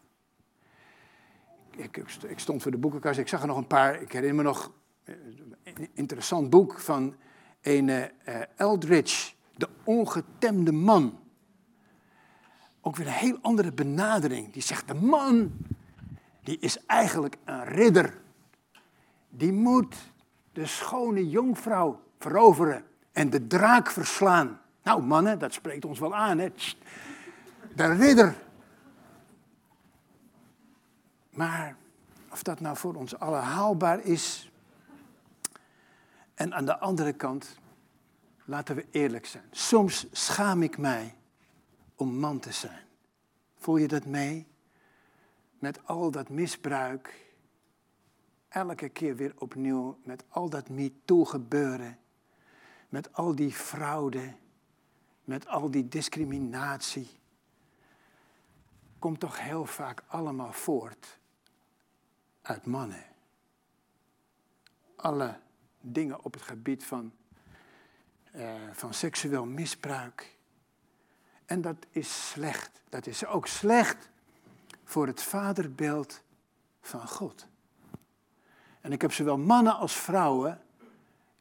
Ik, 1.70 1.96
ik 2.26 2.38
stond 2.38 2.62
voor 2.62 2.70
de 2.70 2.78
boekenkast, 2.78 3.18
ik 3.18 3.28
zag 3.28 3.40
er 3.40 3.46
nog 3.46 3.56
een 3.56 3.66
paar. 3.66 4.02
Ik 4.02 4.12
herinner 4.12 4.36
me 4.36 4.42
nog 4.42 4.72
een 5.04 5.41
interessant 5.92 6.50
boek 6.50 6.80
van 6.80 7.14
een 7.62 7.88
uh, 7.88 8.04
Eldridge, 8.56 9.32
De 9.56 9.68
Ongetemde 9.84 10.72
Man. 10.72 11.18
Ook 12.80 12.96
weer 12.96 13.06
een 13.06 13.12
heel 13.12 13.38
andere 13.42 13.72
benadering. 13.72 14.52
Die 14.52 14.62
zegt, 14.62 14.88
de 14.88 14.94
man, 14.94 15.52
die 16.42 16.58
is 16.58 16.86
eigenlijk 16.86 17.36
een 17.44 17.64
ridder. 17.64 18.20
Die 19.28 19.52
moet 19.52 19.96
de 20.52 20.66
schone 20.66 21.28
jongvrouw 21.28 22.00
veroveren 22.18 22.84
en 23.12 23.30
de 23.30 23.46
draak 23.46 23.90
verslaan. 23.90 24.60
Nou 24.82 25.02
mannen, 25.02 25.38
dat 25.38 25.52
spreekt 25.52 25.84
ons 25.84 25.98
wel 25.98 26.14
aan. 26.14 26.38
Hè? 26.38 26.48
De 27.74 27.94
ridder. 27.94 28.36
Maar 31.30 31.76
of 32.30 32.42
dat 32.42 32.60
nou 32.60 32.76
voor 32.76 32.94
ons 32.94 33.18
allen 33.18 33.42
haalbaar 33.42 34.04
is, 34.04 34.51
en 36.42 36.54
aan 36.54 36.64
de 36.64 36.78
andere 36.78 37.12
kant, 37.12 37.56
laten 38.44 38.76
we 38.76 38.86
eerlijk 38.90 39.26
zijn. 39.26 39.44
Soms 39.50 40.06
schaam 40.10 40.62
ik 40.62 40.78
mij 40.78 41.14
om 41.96 42.18
man 42.18 42.38
te 42.38 42.52
zijn. 42.52 42.84
Voel 43.56 43.76
je 43.76 43.88
dat 43.88 44.04
mee? 44.04 44.46
Met 45.58 45.86
al 45.86 46.10
dat 46.10 46.28
misbruik, 46.28 47.34
elke 48.48 48.88
keer 48.88 49.16
weer 49.16 49.34
opnieuw, 49.38 49.98
met 50.04 50.24
al 50.28 50.48
dat 50.48 50.68
MeToo 50.68 51.24
gebeuren, 51.24 51.98
met 52.88 53.12
al 53.12 53.34
die 53.34 53.52
fraude, 53.52 54.34
met 55.24 55.46
al 55.46 55.70
die 55.70 55.88
discriminatie, 55.88 57.10
komt 58.98 59.20
toch 59.20 59.40
heel 59.40 59.64
vaak 59.64 60.02
allemaal 60.06 60.52
voort 60.52 61.18
uit 62.40 62.66
mannen. 62.66 63.04
Alle 64.96 65.41
dingen 65.82 66.24
op 66.24 66.32
het 66.32 66.42
gebied 66.42 66.84
van, 66.84 67.12
uh, 68.34 68.52
van 68.72 68.94
seksueel 68.94 69.46
misbruik. 69.46 70.36
En 71.44 71.60
dat 71.60 71.86
is 71.90 72.30
slecht. 72.30 72.82
Dat 72.88 73.06
is 73.06 73.26
ook 73.26 73.46
slecht 73.46 74.10
voor 74.84 75.06
het 75.06 75.22
vaderbeeld 75.22 76.22
van 76.80 77.08
God. 77.08 77.46
En 78.80 78.92
ik 78.92 79.02
heb 79.02 79.12
zowel 79.12 79.38
mannen 79.38 79.76
als 79.76 79.92
vrouwen 79.92 80.60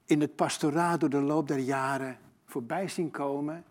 in 0.05 0.21
het 0.21 0.35
pastoraat 0.35 0.99
door 0.99 1.09
de 1.09 1.21
loop 1.21 1.47
der 1.47 1.57
jaren 1.57 2.17
voorbij 2.45 2.87
zien 2.87 3.11
komen. 3.11 3.63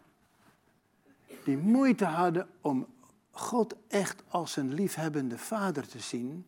Die 1.45 1.57
moeite 1.57 2.05
hadden 2.05 2.49
om 2.61 2.87
God 3.31 3.75
echt 3.89 4.23
als 4.29 4.57
een 4.57 4.75
liefhebbende 4.75 5.39
vader 5.39 5.89
te 5.89 5.99
zien. 5.99 6.47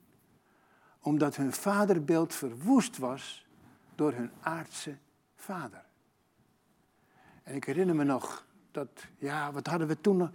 Omdat 1.01 1.37
hun 1.37 1.53
vaderbeeld 1.53 2.35
verwoest 2.35 2.99
was 2.99 3.47
door 3.95 4.13
hun 4.13 4.31
aardse 4.41 4.97
vader. 5.37 5.85
En 7.43 7.55
ik 7.55 7.65
herinner 7.65 7.95
me 7.95 8.05
nog 8.05 8.47
dat, 8.71 8.89
ja, 9.19 9.53
wat 9.53 9.67
hadden 9.67 9.89
we 9.89 10.01
toen 10.01 10.17
nog? 10.17 10.31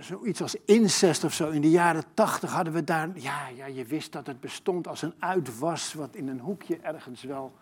Zoiets 0.00 0.42
als 0.42 0.56
incest 0.64 1.24
of 1.24 1.32
zo. 1.32 1.50
In 1.50 1.60
de 1.60 1.70
jaren 1.70 2.04
tachtig 2.14 2.52
hadden 2.52 2.72
we 2.72 2.84
daar, 2.84 3.08
ja, 3.14 3.48
ja, 3.48 3.66
je 3.66 3.84
wist 3.84 4.12
dat 4.12 4.26
het 4.26 4.40
bestond 4.40 4.88
als 4.88 5.02
een 5.02 5.14
uitwas 5.18 5.94
wat 5.94 6.14
in 6.14 6.28
een 6.28 6.40
hoekje 6.40 6.78
ergens 6.78 7.22
wel 7.22 7.54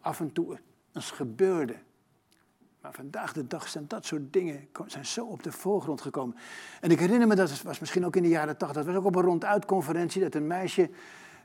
af 0.00 0.20
en 0.20 0.32
toe 0.32 0.58
eens 0.92 1.10
gebeurde. 1.10 1.76
Maar 2.80 2.92
vandaag 2.92 3.32
de 3.32 3.46
dag 3.46 3.68
zijn 3.68 3.84
dat 3.88 4.06
soort 4.06 4.32
dingen 4.32 4.68
zijn 4.86 5.06
zo 5.06 5.26
op 5.26 5.42
de 5.42 5.52
voorgrond 5.52 6.00
gekomen. 6.00 6.36
En 6.80 6.90
ik 6.90 6.98
herinner 6.98 7.28
me, 7.28 7.34
dat 7.34 7.62
was 7.62 7.78
misschien 7.78 8.06
ook 8.06 8.16
in 8.16 8.22
de 8.22 8.28
jaren 8.28 8.56
tachtig, 8.56 8.76
dat 8.76 8.86
was 8.86 8.96
ook 8.96 9.04
op 9.04 9.16
een 9.16 9.22
ronduitconferentie, 9.22 10.22
dat 10.22 10.34
een 10.34 10.46
meisje 10.46 10.90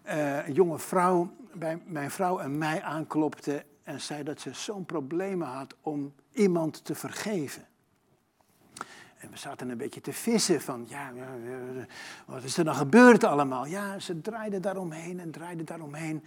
uh, 0.05 0.47
een 0.47 0.53
jonge 0.53 0.79
vrouw 0.79 1.35
bij 1.53 1.81
mijn 1.85 2.11
vrouw 2.11 2.39
en 2.39 2.57
mij 2.57 2.81
aanklopte 2.81 3.65
en 3.83 4.01
zei 4.01 4.23
dat 4.23 4.41
ze 4.41 4.53
zo'n 4.53 4.85
probleem 4.85 5.41
had 5.41 5.75
om 5.81 6.13
iemand 6.31 6.85
te 6.85 6.95
vergeven. 6.95 7.65
En 9.17 9.29
we 9.29 9.37
zaten 9.37 9.69
een 9.69 9.77
beetje 9.77 10.01
te 10.01 10.13
vissen 10.13 10.61
van, 10.61 10.85
ja, 10.87 11.11
wat 12.25 12.43
is 12.43 12.57
er 12.57 12.63
dan 12.63 12.75
gebeurd 12.75 13.23
allemaal? 13.23 13.65
Ja, 13.65 13.99
ze 13.99 14.21
draaide 14.21 14.59
daaromheen 14.59 15.19
en 15.19 15.31
draaide 15.31 15.63
daaromheen. 15.63 16.23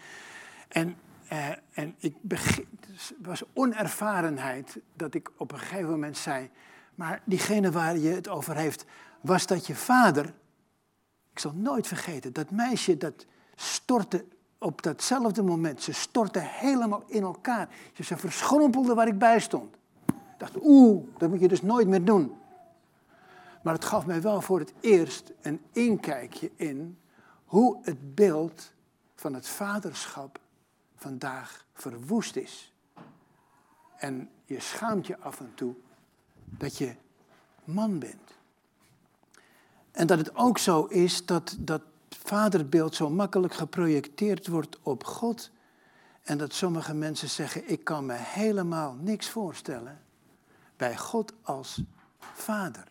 En, 0.69 0.97
uh, 1.33 1.49
en 1.73 1.95
ik 1.99 2.16
begin, 2.21 2.69
het 2.81 3.14
was 3.21 3.43
onervarenheid 3.52 4.81
dat 4.97 5.14
ik 5.14 5.31
op 5.37 5.52
een 5.52 5.59
gegeven 5.59 5.90
moment 5.90 6.16
zei, 6.16 6.50
maar 6.95 7.21
diegene 7.25 7.71
waar 7.71 7.99
je 7.99 8.09
het 8.09 8.28
over 8.28 8.57
heeft, 8.57 8.85
was 9.21 9.47
dat 9.47 9.66
je 9.66 9.75
vader? 9.75 10.35
Ik 11.33 11.38
zal 11.38 11.52
nooit 11.54 11.87
vergeten, 11.87 12.33
dat 12.33 12.50
meisje 12.50 12.97
dat 12.97 13.26
stortte 13.54 14.25
op 14.58 14.82
datzelfde 14.82 15.42
moment, 15.42 15.82
ze 15.82 15.92
stortte 15.92 16.38
helemaal 16.42 17.02
in 17.06 17.23
elkaar. 17.23 17.68
Ze 18.02 18.16
verschrompelde 18.16 18.94
waar 18.94 19.06
ik 19.06 19.18
bij 19.18 19.40
stond. 19.40 19.75
Ik 20.06 20.38
dacht, 20.38 20.54
oeh, 20.61 21.04
dat 21.18 21.30
moet 21.30 21.40
je 21.40 21.49
dus 21.49 21.62
nooit 21.62 21.88
meer 21.88 22.04
doen. 22.04 22.37
Maar 23.62 23.75
het 23.75 23.84
gaf 23.84 24.06
mij 24.06 24.23
wel 24.23 24.40
voor 24.40 24.58
het 24.58 24.73
eerst 24.80 25.32
een 25.40 25.61
inkijkje 25.73 26.50
in 26.56 26.99
hoe 27.44 27.78
het 27.82 28.14
beeld 28.14 28.73
van 29.14 29.34
het 29.34 29.49
vaderschap 29.49 30.38
vandaag 30.96 31.64
verwoest 31.75 32.37
is. 32.37 32.73
En 33.96 34.30
je 34.44 34.61
schaamt 34.61 35.06
je 35.06 35.18
af 35.18 35.40
en 35.40 35.52
toe 35.54 35.75
dat 36.44 36.78
je 36.78 36.94
man 37.64 37.99
bent. 37.99 38.32
En 39.90 40.06
dat 40.06 40.18
het 40.18 40.37
ook 40.37 40.58
zo 40.58 40.84
is 40.84 41.26
dat, 41.26 41.56
dat 41.58 41.82
vaderbeeld 42.25 42.95
zo 42.95 43.11
makkelijk 43.11 43.54
geprojecteerd 43.54 44.47
wordt 44.47 44.78
op 44.83 45.04
God. 45.04 45.50
En 46.23 46.38
dat 46.38 46.52
sommige 46.52 46.95
mensen 46.95 47.28
zeggen, 47.28 47.71
ik 47.71 47.85
kan 47.85 48.07
me 48.07 48.14
helemaal 48.16 48.97
niks 49.00 49.28
voorstellen 49.28 50.00
bij 50.76 50.97
God 50.97 51.33
als 51.43 51.83
vader. 52.19 52.85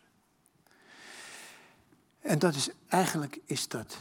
En 2.20 2.38
dat 2.38 2.54
is, 2.54 2.70
eigenlijk 2.88 3.40
is 3.44 3.68
dat 3.68 3.96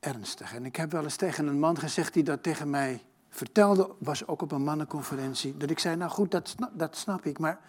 ernstig. 0.00 0.54
En 0.54 0.64
ik 0.64 0.76
heb 0.76 0.92
wel 0.92 1.02
eens 1.02 1.16
tegen 1.16 1.46
een 1.46 1.58
man 1.58 1.78
gezegd 1.78 2.14
die 2.14 2.22
dat 2.22 2.42
tegen 2.42 2.70
mij 2.70 3.02
vertelde, 3.28 3.90
was 3.98 4.26
ook 4.26 4.42
op 4.42 4.52
een 4.52 4.64
mannenconferentie, 4.64 5.56
dat 5.56 5.70
ik 5.70 5.78
zei, 5.78 5.96
nou 5.96 6.10
goed, 6.10 6.30
dat 6.30 6.54
dat 6.72 6.96
snap 6.96 7.24
ik, 7.24 7.38
maar 7.38 7.60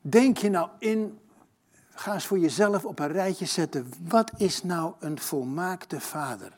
denk 0.00 0.36
je 0.38 0.50
nou 0.50 0.68
in 0.78 1.18
Ga 1.94 2.14
eens 2.14 2.26
voor 2.26 2.38
jezelf 2.38 2.84
op 2.84 2.98
een 2.98 3.12
rijtje 3.12 3.46
zetten. 3.46 3.92
Wat 4.08 4.32
is 4.36 4.62
nou 4.62 4.94
een 4.98 5.18
volmaakte 5.18 6.00
vader? 6.00 6.52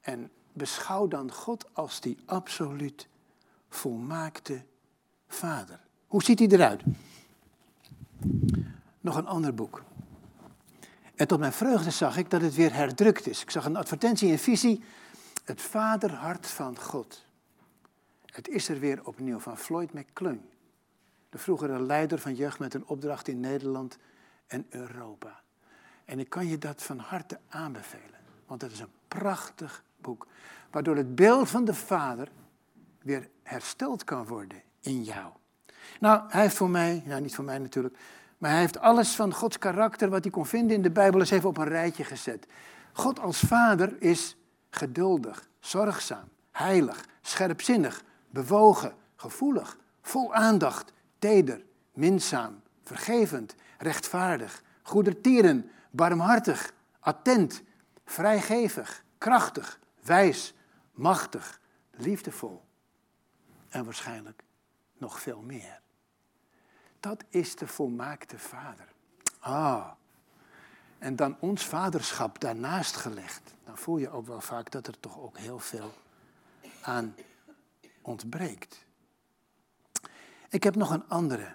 En 0.00 0.30
beschouw 0.52 1.08
dan 1.08 1.32
God 1.32 1.66
als 1.72 2.00
die 2.00 2.18
absoluut 2.24 3.08
volmaakte 3.68 4.62
vader. 5.28 5.80
Hoe 6.06 6.22
ziet 6.22 6.38
hij 6.38 6.48
eruit? 6.48 6.82
Nog 9.00 9.16
een 9.16 9.26
ander 9.26 9.54
boek. 9.54 9.82
En 11.14 11.26
tot 11.26 11.38
mijn 11.38 11.52
vreugde 11.52 11.90
zag 11.90 12.16
ik 12.16 12.30
dat 12.30 12.40
het 12.40 12.54
weer 12.54 12.74
herdrukt 12.74 13.26
is. 13.26 13.42
Ik 13.42 13.50
zag 13.50 13.64
een 13.64 13.76
advertentie 13.76 14.30
in 14.30 14.38
visie. 14.38 14.84
Het 15.44 15.62
vaderhart 15.62 16.46
van 16.46 16.78
God. 16.78 17.24
Het 18.26 18.48
is 18.48 18.68
er 18.68 18.78
weer 18.78 19.06
opnieuw 19.06 19.38
van 19.38 19.58
Floyd 19.58 19.92
McClung. 19.92 20.40
De 21.30 21.38
vroegere 21.38 21.82
leider 21.82 22.18
van 22.18 22.34
Jeugd 22.34 22.58
met 22.58 22.74
een 22.74 22.86
opdracht 22.86 23.28
in 23.28 23.40
Nederland 23.40 23.98
en 24.46 24.66
Europa. 24.68 25.40
En 26.04 26.18
ik 26.18 26.30
kan 26.30 26.46
je 26.46 26.58
dat 26.58 26.82
van 26.82 26.98
harte 26.98 27.38
aanbevelen. 27.48 28.20
Want 28.46 28.62
het 28.62 28.72
is 28.72 28.80
een 28.80 28.92
prachtig 29.08 29.84
boek. 30.00 30.26
Waardoor 30.70 30.96
het 30.96 31.14
beeld 31.14 31.48
van 31.48 31.64
de 31.64 31.74
Vader 31.74 32.28
weer 33.02 33.28
hersteld 33.42 34.04
kan 34.04 34.26
worden 34.26 34.62
in 34.80 35.02
jou. 35.02 35.32
Nou, 36.00 36.22
hij 36.28 36.42
heeft 36.42 36.56
voor 36.56 36.70
mij, 36.70 37.02
nou 37.06 37.20
niet 37.20 37.34
voor 37.34 37.44
mij 37.44 37.58
natuurlijk, 37.58 37.98
maar 38.38 38.50
hij 38.50 38.60
heeft 38.60 38.78
alles 38.78 39.14
van 39.14 39.34
Gods 39.34 39.58
karakter 39.58 40.08
wat 40.08 40.22
hij 40.22 40.32
kon 40.32 40.46
vinden 40.46 40.76
in 40.76 40.82
de 40.82 40.90
Bijbel 40.90 41.20
eens 41.20 41.30
even 41.30 41.48
op 41.48 41.56
een 41.56 41.68
rijtje 41.68 42.04
gezet. 42.04 42.46
God 42.92 43.20
als 43.20 43.38
Vader 43.38 44.02
is 44.02 44.36
geduldig, 44.70 45.48
zorgzaam, 45.60 46.28
heilig, 46.50 47.04
scherpzinnig, 47.22 48.02
bewogen, 48.30 48.92
gevoelig, 49.16 49.78
vol 50.02 50.34
aandacht, 50.34 50.92
teder, 51.18 51.64
minzaam, 51.92 52.62
vergevend, 52.82 53.54
rechtvaardig, 53.78 54.62
goedertieren, 54.82 55.70
barmhartig, 55.90 56.72
attent, 57.00 57.62
vrijgevig, 58.04 59.04
krachtig, 59.18 59.80
wijs, 60.02 60.54
machtig, 60.92 61.60
liefdevol. 61.90 62.64
En 63.68 63.84
waarschijnlijk 63.84 64.42
nog 64.98 65.20
veel 65.20 65.40
meer. 65.40 65.80
Dat 67.00 67.24
is 67.28 67.56
de 67.56 67.66
volmaakte 67.66 68.38
Vader. 68.38 68.88
Ah. 69.38 69.90
En 70.98 71.16
dan 71.16 71.36
ons 71.40 71.66
vaderschap 71.66 72.40
daarnaast 72.40 72.96
gelegd. 72.96 73.54
Dan 73.64 73.78
voel 73.78 73.98
je 73.98 74.10
ook 74.10 74.26
wel 74.26 74.40
vaak 74.40 74.70
dat 74.70 74.86
er 74.86 75.00
toch 75.00 75.18
ook 75.18 75.38
heel 75.38 75.58
veel 75.58 75.94
aan 76.80 77.14
ontbreekt. 78.02 78.86
Ik 80.48 80.62
heb 80.62 80.74
nog 80.74 80.90
een 80.90 81.08
andere. 81.08 81.54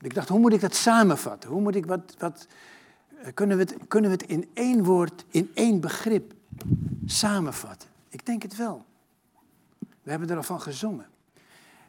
Ik 0.00 0.14
dacht, 0.14 0.28
hoe 0.28 0.38
moet 0.38 0.52
ik 0.52 0.60
dat 0.60 0.74
samenvatten? 0.74 1.50
Hoe 1.50 1.60
moet 1.60 1.74
ik 1.74 1.86
wat, 1.86 2.14
wat 2.18 2.46
eh, 3.22 3.34
kunnen, 3.34 3.56
we 3.56 3.62
het, 3.62 3.76
kunnen 3.88 4.10
we 4.10 4.16
het 4.16 4.26
in 4.26 4.50
één 4.54 4.84
woord, 4.84 5.24
in 5.30 5.50
één 5.54 5.80
begrip 5.80 6.32
samenvatten? 7.06 7.88
Ik 8.08 8.26
denk 8.26 8.42
het 8.42 8.56
wel. 8.56 8.84
We 9.78 10.10
hebben 10.10 10.30
er 10.30 10.36
al 10.36 10.42
van 10.42 10.60
gezongen. 10.60 11.06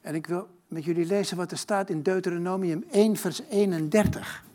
En 0.01 0.15
ik 0.15 0.27
wil 0.27 0.47
met 0.67 0.83
jullie 0.83 1.05
lezen 1.05 1.37
wat 1.37 1.51
er 1.51 1.57
staat 1.57 1.89
in 1.89 2.01
Deuteronomium 2.01 2.83
1, 2.91 3.15
vers 3.15 3.41
31. 3.49 4.45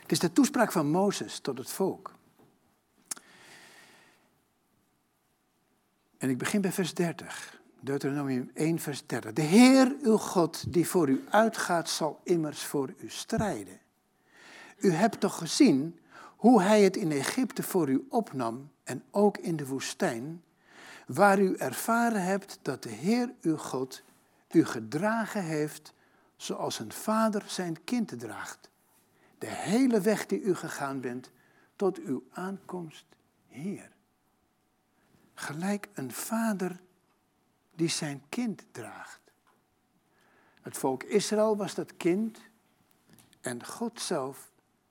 Het 0.00 0.12
is 0.12 0.18
de 0.18 0.32
toespraak 0.32 0.72
van 0.72 0.90
Mozes 0.90 1.38
tot 1.38 1.58
het 1.58 1.70
volk. 1.70 2.14
En 6.24 6.30
ik 6.30 6.38
begin 6.38 6.60
bij 6.60 6.72
vers 6.72 6.94
30. 6.94 7.60
Deuteronomium 7.80 8.50
1, 8.54 8.78
vers 8.78 9.06
30. 9.06 9.32
De 9.32 9.42
Heer, 9.42 9.96
uw 10.02 10.16
God, 10.16 10.72
die 10.72 10.88
voor 10.88 11.08
u 11.08 11.24
uitgaat, 11.30 11.88
zal 11.88 12.20
immers 12.22 12.62
voor 12.62 12.94
u 12.98 13.08
strijden. 13.08 13.80
U 14.76 14.90
hebt 14.90 15.20
toch 15.20 15.38
gezien 15.38 15.98
hoe 16.36 16.62
hij 16.62 16.82
het 16.82 16.96
in 16.96 17.12
Egypte 17.12 17.62
voor 17.62 17.88
u 17.88 18.06
opnam 18.08 18.70
en 18.84 19.02
ook 19.10 19.38
in 19.38 19.56
de 19.56 19.66
woestijn, 19.66 20.42
waar 21.06 21.40
u 21.40 21.54
ervaren 21.56 22.22
hebt 22.22 22.58
dat 22.62 22.82
de 22.82 22.90
Heer 22.90 23.32
uw 23.40 23.56
God 23.56 24.02
u 24.50 24.64
gedragen 24.64 25.42
heeft 25.42 25.94
zoals 26.36 26.78
een 26.78 26.92
vader 26.92 27.42
zijn 27.46 27.84
kind 27.84 28.18
draagt. 28.18 28.70
De 29.38 29.50
hele 29.50 30.00
weg 30.00 30.26
die 30.26 30.42
u 30.42 30.54
gegaan 30.54 31.00
bent 31.00 31.30
tot 31.76 31.98
uw 31.98 32.24
aankomst 32.32 33.06
hier. 33.46 33.93
Gelijk 35.34 35.88
een 35.94 36.12
vader 36.12 36.80
die 37.74 37.88
zijn 37.88 38.22
kind 38.28 38.66
draagt. 38.70 39.20
Het 40.60 40.76
volk 40.76 41.02
Israël 41.02 41.56
was 41.56 41.74
dat 41.74 41.96
kind 41.96 42.38
en 43.40 43.64
God 43.64 44.00
zelf 44.00 44.50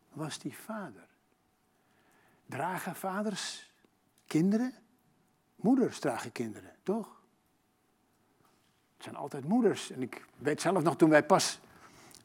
was 0.10 0.40
die 0.40 0.58
vader. 0.58 1.08
Dragen 2.46 2.96
vaders 2.96 3.72
kinderen? 4.28 4.74
Moeders 5.56 6.00
dragen 6.00 6.32
kinderen, 6.32 6.76
toch? 6.84 7.22
Het 8.94 9.04
zijn 9.04 9.16
altijd 9.16 9.48
moeders. 9.48 9.92
En 9.92 10.02
ik 10.02 10.26
weet 10.38 10.62
zelf 10.62 10.84
nog 10.84 10.96
toen 10.96 11.10
wij 11.10 11.24
pas, 11.24 11.60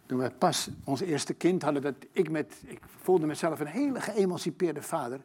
toen 0.07 0.19
wij 0.19 0.31
pas 0.31 0.69
ons 0.85 1.01
eerste 1.01 1.35
kind 1.35 1.63
hadden, 1.63 1.83
dat 1.83 1.95
ik 2.13 2.31
met, 2.31 2.55
ik 2.65 2.81
voelde 3.03 3.27
mezelf 3.27 3.61
een 3.61 3.67
hele 3.67 4.01
geëmancipeerde 4.01 4.83
vader. 4.83 5.21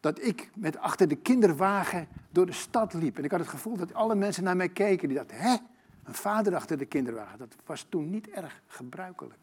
Dat 0.00 0.22
ik 0.22 0.50
met 0.54 0.78
achter 0.78 1.08
de 1.08 1.16
kinderwagen 1.16 2.08
door 2.30 2.46
de 2.46 2.52
stad 2.52 2.92
liep. 2.92 3.18
En 3.18 3.24
ik 3.24 3.30
had 3.30 3.40
het 3.40 3.48
gevoel 3.48 3.76
dat 3.76 3.94
alle 3.94 4.14
mensen 4.14 4.44
naar 4.44 4.56
mij 4.56 4.68
keken. 4.68 5.08
Die 5.08 5.16
dachten, 5.16 5.36
hè, 5.36 5.56
een 6.04 6.14
vader 6.14 6.54
achter 6.54 6.78
de 6.78 6.86
kinderwagen. 6.86 7.38
Dat 7.38 7.54
was 7.66 7.86
toen 7.88 8.10
niet 8.10 8.28
erg 8.28 8.62
gebruikelijk. 8.66 9.38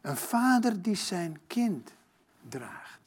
Een 0.00 0.16
vader 0.16 0.82
die 0.82 0.94
zijn 0.94 1.40
kind 1.46 1.92
draagt. 2.48 3.00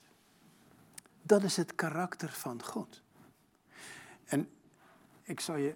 Dat 1.21 1.43
is 1.43 1.57
het 1.57 1.75
karakter 1.75 2.29
van 2.29 2.63
God. 2.63 3.01
En 4.25 4.49
ik 5.23 5.39
zal 5.39 5.55
je 5.55 5.75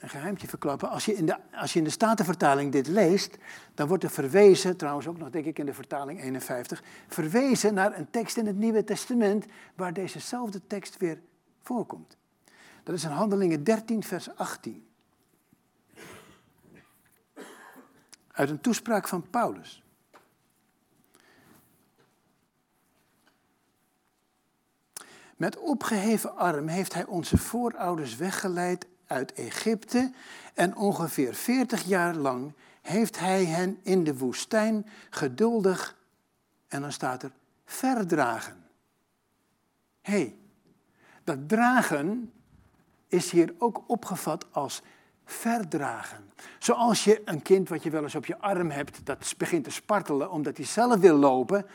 een 0.00 0.08
geheimtje 0.08 0.48
verklappen. 0.48 0.90
Als 0.90 1.04
je, 1.04 1.14
in 1.14 1.26
de, 1.26 1.36
als 1.52 1.72
je 1.72 1.78
in 1.78 1.84
de 1.84 1.90
Statenvertaling 1.90 2.72
dit 2.72 2.86
leest, 2.86 3.38
dan 3.74 3.88
wordt 3.88 4.04
er 4.04 4.10
verwezen, 4.10 4.76
trouwens 4.76 5.06
ook 5.06 5.18
nog 5.18 5.30
denk 5.30 5.44
ik 5.44 5.58
in 5.58 5.66
de 5.66 5.74
vertaling 5.74 6.22
51, 6.22 6.82
verwezen 7.08 7.74
naar 7.74 7.98
een 7.98 8.10
tekst 8.10 8.36
in 8.36 8.46
het 8.46 8.56
Nieuwe 8.56 8.84
Testament 8.84 9.46
waar 9.74 9.92
dezezelfde 9.92 10.66
tekst 10.66 10.96
weer 10.96 11.20
voorkomt. 11.62 12.16
Dat 12.82 12.94
is 12.94 13.04
in 13.04 13.10
Handelingen 13.10 13.64
13, 13.64 14.02
vers 14.02 14.36
18. 14.36 14.86
Uit 18.32 18.50
een 18.50 18.60
toespraak 18.60 19.08
van 19.08 19.30
Paulus. 19.30 19.82
Met 25.36 25.58
opgeheven 25.58 26.36
arm 26.36 26.68
heeft 26.68 26.94
hij 26.94 27.04
onze 27.04 27.36
voorouders 27.36 28.16
weggeleid 28.16 28.86
uit 29.10 29.32
Egypte 29.32 30.12
en 30.54 30.76
ongeveer 30.76 31.34
40 31.34 31.82
jaar 31.82 32.14
lang 32.14 32.52
heeft 32.82 33.18
hij 33.18 33.44
hen 33.44 33.78
in 33.82 34.04
de 34.04 34.16
woestijn 34.16 34.86
geduldig, 35.10 35.96
en 36.68 36.80
dan 36.80 36.92
staat 36.92 37.22
er, 37.22 37.32
verdragen. 37.64 38.64
Hé, 40.00 40.12
hey, 40.12 40.36
dat 41.24 41.48
dragen 41.48 42.32
is 43.06 43.30
hier 43.30 43.54
ook 43.58 43.82
opgevat 43.86 44.46
als 44.50 44.82
verdragen. 45.24 46.30
Zoals 46.58 47.04
je 47.04 47.22
een 47.24 47.42
kind 47.42 47.68
wat 47.68 47.82
je 47.82 47.90
wel 47.90 48.02
eens 48.02 48.14
op 48.14 48.26
je 48.26 48.38
arm 48.38 48.70
hebt, 48.70 49.06
dat 49.06 49.34
begint 49.36 49.64
te 49.64 49.70
spartelen 49.70 50.30
omdat 50.30 50.56
hij 50.56 50.66
zelf 50.66 51.00
wil 51.00 51.16
lopen, 51.16 51.66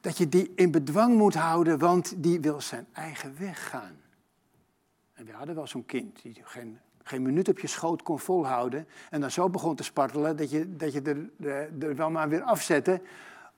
dat 0.00 0.18
je 0.18 0.28
die 0.28 0.52
in 0.54 0.70
bedwang 0.70 1.16
moet 1.16 1.34
houden, 1.34 1.78
want 1.78 2.22
die 2.22 2.40
wil 2.40 2.60
zijn 2.60 2.86
eigen 2.92 3.38
weg 3.38 3.68
gaan. 3.68 4.00
En 5.20 5.26
we 5.26 5.32
hadden 5.32 5.54
wel 5.54 5.66
zo'n 5.66 5.86
kind 5.86 6.22
die 6.22 6.40
geen, 6.44 6.78
geen 7.02 7.22
minuut 7.22 7.48
op 7.48 7.58
je 7.58 7.66
schoot 7.66 8.02
kon 8.02 8.18
volhouden 8.18 8.86
en 9.10 9.20
dan 9.20 9.30
zo 9.30 9.48
begon 9.48 9.76
te 9.76 9.82
spartelen 9.82 10.36
dat 10.36 10.50
je, 10.50 10.76
dat 10.76 10.92
je 10.92 11.02
er, 11.02 11.70
er 11.82 11.96
wel 11.96 12.10
maar 12.10 12.28
weer 12.28 12.42
afzette, 12.42 13.02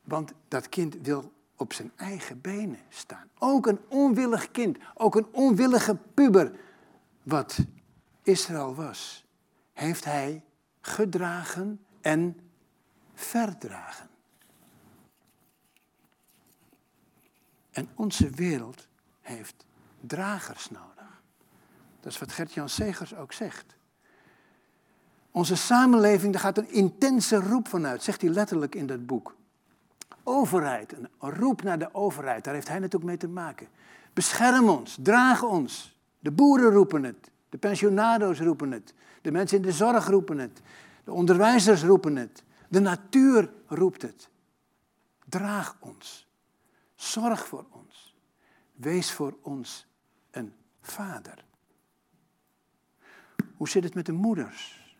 want 0.04 0.32
dat 0.48 0.68
kind 0.68 0.96
wil 1.02 1.32
op 1.56 1.72
zijn 1.72 1.92
eigen 1.96 2.40
benen 2.40 2.78
staan. 2.88 3.28
Ook 3.38 3.66
een 3.66 3.78
onwillig 3.88 4.50
kind, 4.50 4.78
ook 4.94 5.14
een 5.14 5.26
onwillige 5.30 5.96
puber, 6.14 6.52
wat 7.22 7.58
Israël 8.22 8.74
was, 8.74 9.26
heeft 9.72 10.04
hij 10.04 10.44
gedragen 10.80 11.80
en 12.00 12.40
verdragen. 13.14 14.08
En 17.70 17.88
onze 17.94 18.30
wereld 18.30 18.88
heeft 19.20 19.64
dragers 20.00 20.70
nodig. 20.70 20.91
Dat 22.02 22.12
is 22.12 22.18
wat 22.18 22.32
Gert-Jan 22.32 22.68
Segers 22.68 23.16
ook 23.16 23.32
zegt. 23.32 23.76
Onze 25.30 25.56
samenleving, 25.56 26.32
daar 26.32 26.40
gaat 26.40 26.58
een 26.58 26.70
intense 26.70 27.36
roep 27.36 27.68
vanuit, 27.68 28.02
zegt 28.02 28.20
hij 28.20 28.30
letterlijk 28.30 28.74
in 28.74 28.86
dat 28.86 29.06
boek. 29.06 29.34
Overheid, 30.22 30.92
een 30.92 31.08
roep 31.18 31.62
naar 31.62 31.78
de 31.78 31.94
overheid, 31.94 32.44
daar 32.44 32.54
heeft 32.54 32.68
hij 32.68 32.78
natuurlijk 32.78 33.10
mee 33.10 33.16
te 33.16 33.28
maken. 33.28 33.68
Bescherm 34.12 34.68
ons, 34.68 34.98
draag 35.02 35.42
ons. 35.42 35.96
De 36.18 36.30
boeren 36.30 36.70
roepen 36.70 37.04
het, 37.04 37.30
de 37.48 37.58
pensionado's 37.58 38.40
roepen 38.40 38.72
het, 38.72 38.94
de 39.20 39.30
mensen 39.30 39.56
in 39.56 39.62
de 39.62 39.72
zorg 39.72 40.06
roepen 40.06 40.38
het, 40.38 40.60
de 41.04 41.12
onderwijzers 41.12 41.82
roepen 41.82 42.16
het, 42.16 42.42
de 42.68 42.80
natuur 42.80 43.52
roept 43.66 44.02
het. 44.02 44.28
Draag 45.28 45.76
ons. 45.80 46.28
Zorg 46.94 47.46
voor 47.46 47.64
ons. 47.70 48.16
Wees 48.72 49.12
voor 49.12 49.36
ons 49.42 49.86
een 50.30 50.52
vader. 50.80 51.44
Hoe 53.62 53.70
zit 53.70 53.84
het 53.84 53.94
met 53.94 54.06
de 54.06 54.12
moeders? 54.12 54.94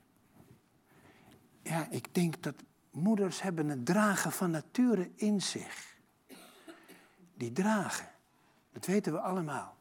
Ja, 1.63 1.87
ik 1.91 2.15
denk 2.15 2.43
dat 2.43 2.55
moeders 2.91 3.43
hebben 3.43 3.69
het 3.69 3.87
dragen 3.87 4.33
van 4.33 4.51
nature 4.51 5.11
in 5.15 5.41
zich. 5.41 5.97
Die 7.35 7.53
dragen. 7.53 8.09
Dat 8.73 8.87
weten 8.87 9.13
we 9.13 9.19
allemaal. 9.21 9.77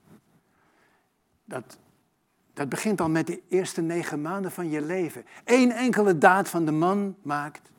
Dat, 1.45 1.77
dat 2.53 2.69
begint 2.69 3.01
al 3.01 3.09
met 3.09 3.27
de 3.27 3.41
eerste 3.49 3.81
negen 3.81 4.21
maanden 4.21 4.51
van 4.51 4.69
je 4.69 4.81
leven. 4.81 5.25
Eén 5.43 5.71
enkele 5.71 6.17
daad 6.17 6.49
van 6.49 6.65
de 6.65 6.71
man 6.71 7.15
maakt 7.21 7.71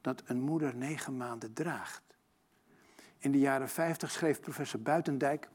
dat 0.00 0.22
een 0.26 0.40
moeder 0.40 0.76
negen 0.76 1.16
maanden 1.16 1.52
draagt. 1.52 2.02
In 3.18 3.32
de 3.32 3.38
jaren 3.38 3.68
50 3.68 4.10
schreef 4.10 4.40
professor 4.40 4.80
Buitendijk, 4.80 5.48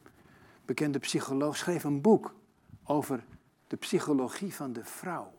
bekende 0.66 1.00
psycholoog, 1.00 1.58
schreef 1.58 1.84
een 1.84 2.02
boek 2.02 2.36
over 2.84 3.24
de 3.72 3.78
psychologie 3.78 4.56
van 4.56 4.74
de 4.74 4.84
vrouw. 4.84 5.32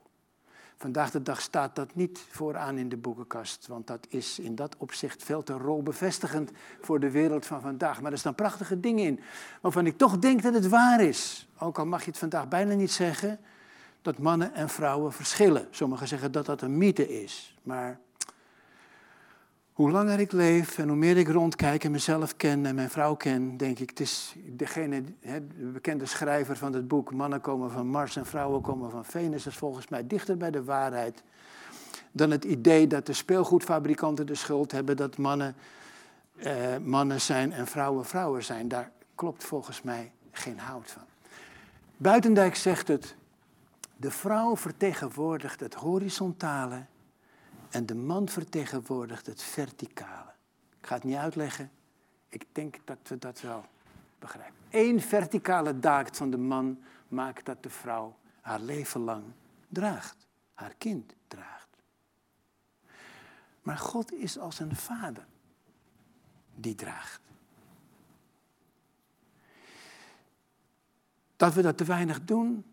Vandaag 0.77 1.11
de 1.11 1.23
dag 1.23 1.41
staat 1.41 1.77
dat 1.77 1.95
niet 1.95 2.25
vooraan 2.31 2.79
in 2.79 2.89
de 2.89 2.97
boekenkast, 2.97 3.67
want 3.67 3.87
dat 3.87 4.07
is 4.09 4.39
in 4.39 4.55
dat 4.55 4.77
opzicht 4.79 5.23
veel 5.23 5.43
te 5.43 5.53
rolbevestigend 5.53 6.51
voor 6.81 7.01
de 7.01 7.11
wereld 7.11 7.47
van 7.47 7.61
vandaag. 7.61 8.01
Maar 8.01 8.13
er 8.13 8.19
staan 8.19 8.35
prachtige 8.35 8.81
dingen 8.81 9.05
in, 9.05 9.21
waarvan 9.61 9.87
ik 9.87 9.99
toch 9.99 10.19
denk 10.19 10.43
dat 10.43 10.55
het 10.55 10.69
waar 10.69 11.01
is. 11.01 11.49
Ook 11.59 11.79
al 11.79 11.87
mag 11.87 12.05
je 12.05 12.11
het 12.11 12.19
vandaag 12.19 12.49
bijna 12.49 12.75
niet 12.75 12.93
zeggen, 12.93 13.39
dat 14.03 14.19
mannen 14.19 14.55
en 14.55 14.69
vrouwen 14.69 15.13
verschillen. 15.13 15.69
Sommigen 15.71 16.09
zeggen 16.09 16.33
dat 16.33 16.47
dat 16.47 16.63
een 16.63 16.79
mythe 16.79 17.23
is, 17.23 17.57
maar 17.63 18.01
hoe 19.83 19.91
langer 19.91 20.21
ik 20.21 20.33
leef 20.33 20.79
en 20.79 20.89
hoe 20.89 20.97
meer 20.97 21.17
ik 21.17 21.29
rondkijk 21.29 21.85
en 21.85 21.91
mezelf 21.91 22.37
ken 22.37 22.67
en 22.67 22.75
mijn 22.75 22.91
vrouw 22.91 23.15
ken, 23.15 23.57
denk 23.57 23.79
ik, 23.79 23.89
het 23.89 24.01
is 24.01 24.35
degene, 24.47 25.03
de 25.59 25.71
bekende 25.73 26.07
schrijver 26.07 26.57
van 26.57 26.73
het 26.73 26.89
boek, 26.89 27.13
mannen 27.13 27.41
komen 27.41 27.71
van 27.71 27.87
Mars 27.87 28.17
en 28.17 28.27
vrouwen 28.27 28.61
komen 28.61 28.91
van 28.91 29.05
Venus, 29.05 29.47
is 29.47 29.57
volgens 29.57 29.89
mij 29.89 30.07
dichter 30.07 30.37
bij 30.37 30.51
de 30.51 30.65
waarheid 30.65 31.23
dan 32.13 32.31
het 32.31 32.45
idee 32.45 32.87
dat 32.87 33.07
de 33.07 33.13
speelgoedfabrikanten 33.13 34.27
de 34.27 34.35
schuld 34.35 34.73
hebben 34.73 34.97
dat 34.97 35.19
mannen 35.19 35.55
eh, 36.37 36.55
mannen 36.83 37.21
zijn 37.21 37.53
en 37.53 37.67
vrouwen 37.67 38.05
vrouwen 38.05 38.45
zijn. 38.45 38.69
Daar 38.69 38.91
klopt 39.15 39.45
volgens 39.45 39.83
mij 39.83 40.13
geen 40.33 40.59
hout 40.59 40.91
van. 40.91 41.03
Buitendijk 41.97 42.55
zegt 42.55 42.89
het, 42.89 43.15
de 43.97 44.11
vrouw 44.11 44.57
vertegenwoordigt 44.57 45.61
het 45.61 45.75
horizontale 45.75 46.83
en 47.73 47.87
de 47.87 47.95
man 47.95 48.29
vertegenwoordigt 48.29 49.27
het 49.27 49.43
verticale. 49.43 50.31
Ik 50.81 50.87
ga 50.87 50.95
het 50.95 51.05
niet 51.05 51.17
uitleggen. 51.17 51.71
Ik 52.29 52.47
denk 52.53 52.77
dat 52.85 52.99
we 53.05 53.19
dat 53.19 53.41
wel 53.41 53.65
begrijpen. 54.19 54.55
Eén 54.71 55.01
verticale 55.01 55.79
daad 55.79 56.17
van 56.17 56.31
de 56.31 56.37
man 56.37 56.83
maakt 57.09 57.45
dat 57.45 57.63
de 57.63 57.71
vrouw 57.71 58.17
haar 58.41 58.61
leven 58.61 59.01
lang 59.01 59.25
draagt. 59.69 60.27
Haar 60.55 60.75
kind 60.79 61.15
draagt. 61.29 61.69
Maar 63.63 63.79
God 63.79 64.13
is 64.13 64.39
als 64.39 64.59
een 64.59 64.77
vader 64.77 65.27
die 66.55 66.75
draagt. 66.75 67.21
Dat 71.37 71.55
we 71.55 71.63
dat 71.63 71.77
te 71.77 71.85
weinig 71.85 72.25
doen, 72.25 72.65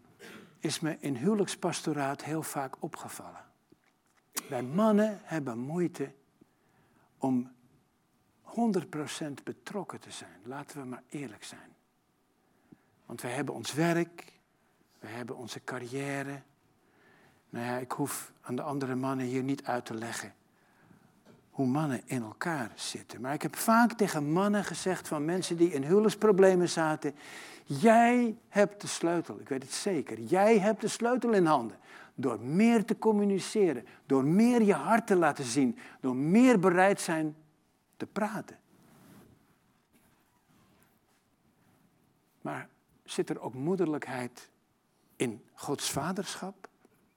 is 0.60 0.80
me 0.80 0.98
in 1.00 1.16
huwelijkspastoraat 1.16 2.24
heel 2.24 2.44
vaak 2.44 2.76
opgevallen. 2.80 3.49
Wij 4.50 4.64
mannen 4.64 5.20
hebben 5.24 5.58
moeite 5.58 6.12
om 7.18 7.52
100% 8.44 9.44
betrokken 9.44 10.00
te 10.00 10.12
zijn. 10.12 10.40
Laten 10.44 10.82
we 10.82 10.88
maar 10.88 11.04
eerlijk 11.10 11.44
zijn. 11.44 11.76
Want 13.06 13.22
wij 13.22 13.32
hebben 13.32 13.54
ons 13.54 13.74
werk, 13.74 14.34
we 15.00 15.08
hebben 15.08 15.38
onze 15.38 15.64
carrière. 15.64 16.42
Nou 17.50 17.66
ja, 17.66 17.78
ik 17.78 17.92
hoef 17.92 18.32
aan 18.42 18.56
de 18.56 18.62
andere 18.62 18.96
mannen 18.96 19.26
hier 19.26 19.44
niet 19.44 19.64
uit 19.64 19.86
te 19.86 19.94
leggen 19.94 20.34
hoe 21.60 21.68
mannen 21.68 22.02
in 22.06 22.22
elkaar 22.22 22.72
zitten. 22.76 23.22
Maar 23.22 23.34
ik 23.34 23.42
heb 23.42 23.56
vaak 23.56 23.94
tegen 23.94 24.32
mannen 24.32 24.64
gezegd 24.64 25.08
van 25.08 25.26
mensen 25.26 25.58
die 25.58 25.74
in 25.74 25.84
huwelijksproblemen 25.84 26.70
zaten: 26.70 27.16
Jij 27.64 28.38
hebt 28.50 28.82
de 28.82 28.88
sleutel, 28.88 29.40
ik 29.40 29.50
weet 29.50 29.64
het 29.64 29.74
zeker. 29.74 30.20
Jij 30.20 30.60
hebt 30.60 30.82
de 30.82 30.88
sleutel 30.88 31.32
in 31.32 31.46
handen. 31.46 31.78
Door 32.20 32.40
meer 32.40 32.86
te 32.86 32.98
communiceren, 32.98 33.86
door 34.06 34.24
meer 34.24 34.62
je 34.62 34.74
hart 34.74 35.08
te 35.08 35.16
laten 35.16 35.44
zien, 35.44 35.78
door 36.00 36.16
meer 36.16 36.60
bereid 36.60 37.02
zijn 37.02 37.36
te 37.98 38.06
praten. 38.06 38.60
Maar 42.42 42.70
zit 43.04 43.30
er 43.30 43.42
ook 43.42 43.54
moederlijkheid 43.54 44.50
in 45.16 45.44
Gods 45.54 45.92
vaderschap? 45.92 46.70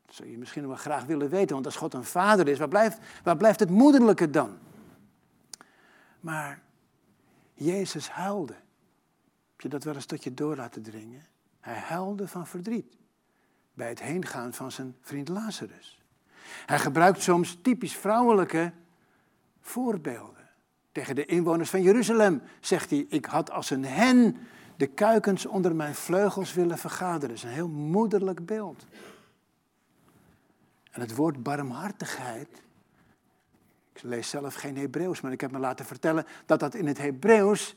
Dat 0.07 0.15
zou 0.15 0.31
je 0.31 0.39
misschien 0.39 0.67
wel 0.67 0.77
graag 0.77 1.05
willen 1.05 1.29
weten, 1.29 1.55
want 1.55 1.67
als 1.67 1.77
God 1.77 1.95
een 1.95 2.05
vader 2.05 2.49
is, 2.49 2.59
waar 2.59 2.69
blijft, 2.69 2.99
waar 3.23 3.37
blijft 3.37 3.61
het 3.61 3.71
moederlijke 3.71 4.31
dan? 4.31 4.59
Maar 6.21 6.63
Jezus 7.55 8.11
huilde. 8.11 8.55
Heb 9.51 9.61
je 9.61 9.69
dat 9.69 9.85
wel 9.85 9.95
eens 9.95 10.07
tot 10.07 10.25
je 10.25 10.35
door 10.35 10.57
laten 10.57 10.83
dringen? 10.83 11.27
Hij 11.61 11.79
huilde 11.79 12.29
van 12.29 12.47
verdriet 12.47 13.01
bij 13.75 13.89
het 13.89 14.03
heengaan 14.03 14.53
van 14.53 14.73
zijn 14.73 14.97
vriend 15.01 15.29
Lazarus. 15.29 16.01
Hij 16.67 16.79
gebruikt 16.79 17.23
soms 17.23 17.59
typisch 17.63 17.97
vrouwelijke 17.97 18.73
voorbeelden. 19.61 20.49
Tegen 20.93 21.15
de 21.15 21.25
inwoners 21.25 21.71
van 21.71 21.83
Jeruzalem 21.83 22.43
zegt 22.61 22.91
hij: 22.91 23.07
Ik 23.09 23.25
had 23.25 23.51
als 23.51 23.71
een 23.71 23.85
hen 23.85 24.37
de 24.77 24.87
kuikens 24.87 25.47
onder 25.47 25.75
mijn 25.75 25.95
vleugels 25.95 26.55
willen 26.55 26.79
vergaderen. 26.79 27.29
Dat 27.29 27.37
is 27.37 27.43
een 27.43 27.49
heel 27.49 27.69
moederlijk 27.69 28.47
beeld. 28.47 28.87
En 30.91 31.01
het 31.01 31.15
woord 31.15 31.43
barmhartigheid. 31.43 32.63
Ik 33.93 34.03
lees 34.03 34.29
zelf 34.29 34.55
geen 34.55 34.77
Hebreeuws, 34.77 35.21
maar 35.21 35.33
ik 35.33 35.41
heb 35.41 35.51
me 35.51 35.59
laten 35.59 35.85
vertellen 35.85 36.27
dat 36.47 36.61
dat 36.61 36.75
in 36.75 36.87
het 36.87 36.99
Hebreeuws 36.99 37.75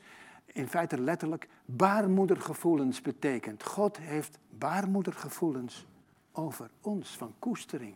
in 0.56 0.68
feite 0.68 1.00
letterlijk 1.00 1.48
baarmoedergevoelens 1.64 3.00
betekent. 3.00 3.62
God 3.62 3.96
heeft 3.98 4.38
baarmoedergevoelens 4.50 5.86
over 6.32 6.70
ons 6.80 7.16
van 7.16 7.34
koestering 7.38 7.94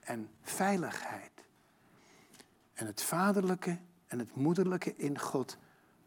en 0.00 0.30
veiligheid. 0.42 1.30
En 2.74 2.86
het 2.86 3.02
vaderlijke 3.02 3.78
en 4.06 4.18
het 4.18 4.34
moederlijke 4.34 4.96
in 4.96 5.18
God 5.18 5.58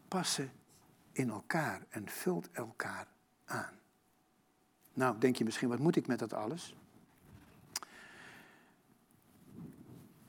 passen 0.08 0.52
in 1.12 1.30
elkaar 1.30 1.82
en 1.88 2.08
vult 2.08 2.50
elkaar 2.52 3.06
aan. 3.44 3.78
Nou, 4.94 5.18
denk 5.18 5.36
je 5.36 5.44
misschien, 5.44 5.68
wat 5.68 5.78
moet 5.78 5.96
ik 5.96 6.06
met 6.06 6.18
dat 6.18 6.32
alles? 6.32 6.76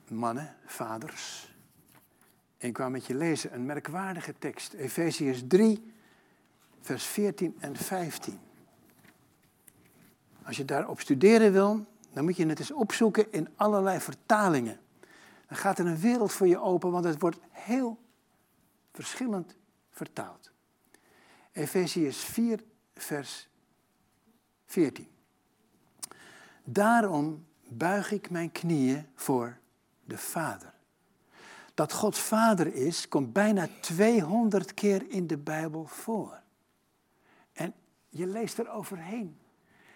Mannen, 0.08 0.56
vaders, 0.66 1.53
ik 2.64 2.72
kwam 2.72 2.92
met 2.92 3.06
je 3.06 3.14
lezen 3.14 3.54
een 3.54 3.66
merkwaardige 3.66 4.34
tekst. 4.38 4.72
Efeziërs 4.72 5.42
3, 5.48 5.92
vers 6.80 7.04
14 7.04 7.56
en 7.58 7.76
15. 7.76 8.38
Als 10.42 10.56
je 10.56 10.64
daarop 10.64 11.00
studeren 11.00 11.52
wil, 11.52 11.86
dan 12.12 12.24
moet 12.24 12.36
je 12.36 12.46
het 12.46 12.58
eens 12.58 12.72
opzoeken 12.72 13.32
in 13.32 13.48
allerlei 13.56 14.00
vertalingen. 14.00 14.80
Dan 15.46 15.56
gaat 15.56 15.78
er 15.78 15.86
een 15.86 16.00
wereld 16.00 16.32
voor 16.32 16.46
je 16.46 16.60
open, 16.60 16.90
want 16.90 17.04
het 17.04 17.20
wordt 17.20 17.38
heel 17.50 17.98
verschillend 18.92 19.56
vertaald. 19.90 20.50
Efeziërs 21.52 22.18
4, 22.18 22.64
vers 22.94 23.48
14. 24.66 25.08
Daarom 26.64 27.46
buig 27.68 28.12
ik 28.12 28.30
mijn 28.30 28.52
knieën 28.52 29.06
voor 29.14 29.58
de 30.04 30.18
Vader 30.18 30.73
dat 31.74 31.92
God 31.92 32.18
vader 32.18 32.74
is, 32.74 33.08
komt 33.08 33.32
bijna 33.32 33.68
200 33.80 34.74
keer 34.74 35.10
in 35.10 35.26
de 35.26 35.38
Bijbel 35.38 35.86
voor. 35.86 36.42
En 37.52 37.74
je 38.08 38.26
leest 38.26 38.58
er 38.58 38.70
overheen. 38.70 39.36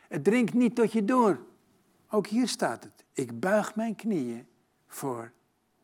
Het 0.09 0.25
dringt 0.25 0.55
niet 0.55 0.75
tot 0.75 0.93
je 0.93 1.05
door. 1.05 1.41
Ook 2.11 2.27
hier 2.27 2.49
staat 2.49 2.85
het. 2.85 3.05
Ik 3.13 3.41
buig 3.41 3.75
mijn 3.75 3.95
knieën 3.95 4.47
voor 4.87 5.33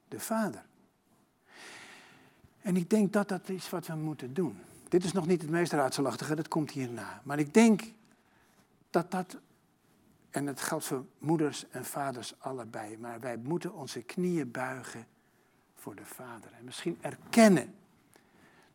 de 0.09 0.21
Vader. 0.21 0.65
En 2.61 2.77
ik 2.77 2.91
denk 2.91 3.13
dat 3.13 3.29
dat 3.29 3.49
is 3.49 3.71
wat 3.71 3.87
we 3.87 3.95
moeten 3.95 4.35
doen. 4.35 4.59
Dit 4.89 5.05
is 5.05 5.13
nog 5.13 5.27
niet 5.27 5.43
het 5.43 5.51
meest 5.51 5.73
raadselachtige, 5.73 6.35
dat 6.35 6.49
komt 6.49 6.71
hierna. 6.71 7.21
Maar 7.25 7.39
ik 7.39 7.55
denk 7.55 7.83
dat 8.91 9.11
dat, 9.11 9.37
en 10.31 10.47
het 10.47 10.61
geldt 10.61 10.85
voor 10.85 11.05
moeders 11.19 11.69
en 11.69 11.85
vaders 11.85 12.35
allebei, 12.39 12.99
maar 12.99 13.21
wij 13.21 13.37
moeten 13.37 13.75
onze 13.75 14.03
knieën 14.03 14.51
buigen 14.51 15.07
voor 15.85 15.95
de 15.95 16.05
Vader. 16.05 16.51
En 16.59 16.65
misschien 16.65 16.99
erkennen 17.01 17.75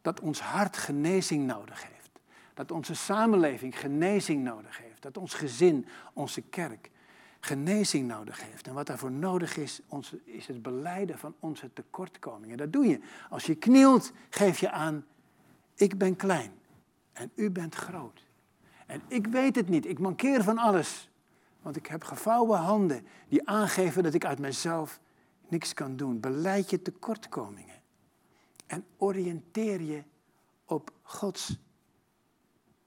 dat 0.02 0.19
ons 0.19 0.39
hart 0.39 0.78
genezing 0.78 1.45
nodig 1.45 1.84
heeft. 1.84 2.10
Dat 2.54 2.72
onze 2.72 2.95
samenleving 2.95 3.80
genezing 3.80 4.43
nodig 4.43 4.78
heeft. 4.78 5.02
Dat 5.02 5.17
ons 5.17 5.34
gezin, 5.34 5.86
onze 6.13 6.41
kerk 6.41 6.89
genezing 7.39 8.08
nodig 8.08 8.41
heeft. 8.43 8.67
En 8.67 8.74
wat 8.74 8.86
daarvoor 8.88 9.12
nodig 9.12 9.58
is, 9.58 9.82
is 10.24 10.48
het 10.48 10.62
beleiden 10.62 11.17
van 11.17 11.36
onze 11.39 11.74
tekortkomingen. 11.74 12.58
Dat 12.58 12.74
doe 12.74 12.88
je. 12.88 13.00
Als 13.30 13.45
je 13.45 13.56
knielt, 13.56 14.12
geef 14.30 14.60
je 14.60 14.72
aan 14.72 15.06
Ik 15.76 15.98
ben 15.98 16.15
klein 16.15 16.52
en 17.13 17.32
u 17.36 17.50
bent 17.50 17.76
groot. 17.76 18.24
En 18.86 19.02
ik 19.08 19.28
weet 19.28 19.56
het 19.56 19.69
niet, 19.69 19.86
ik 19.86 20.00
mankeer 20.00 20.43
van 20.43 20.58
alles. 20.58 21.10
Want 21.62 21.76
ik 21.76 21.86
heb 21.86 22.04
gevouwen 22.04 22.60
handen 22.60 23.08
die 23.28 23.48
aangeven 23.48 24.04
dat 24.04 24.13
ik 24.13 24.26
uit 24.26 24.39
mezelf 24.39 25.00
niks 25.49 25.73
kan 25.73 25.95
doen. 25.95 26.19
Beleid 26.19 26.69
je 26.69 26.81
tekortkomingen. 26.81 27.81
En 28.67 28.85
oriënteer 28.97 29.81
je 29.81 30.03
op 30.65 30.91
Gods 31.01 31.57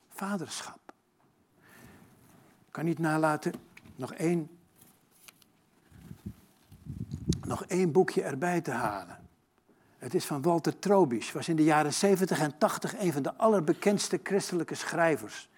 vaderschap. 0.09 0.81
Ik 2.67 2.79
kan 2.79 2.85
niet 2.85 2.99
nalaten 2.99 3.53
nog 3.97 4.13
één, 4.13 4.51
nog 7.45 7.65
één 7.65 7.93
boekje 7.93 8.23
erbij 8.23 8.61
te 8.61 8.71
halen. 8.71 9.21
Het 9.99 10.15
is 10.15 10.25
van 10.25 10.43
Walter 10.43 10.79
Trobisch, 10.79 11.33
was 11.33 11.49
in 11.49 11.57
de 11.57 11.65
jaren 11.65 11.93
70 11.93 12.41
en 12.41 12.59
80 12.59 12.99
een 12.99 13.13
van 13.13 13.23
de 13.23 13.35
allerbekendste 13.35 14.21
christelijke 14.23 14.75
schrijvers. 14.75 15.49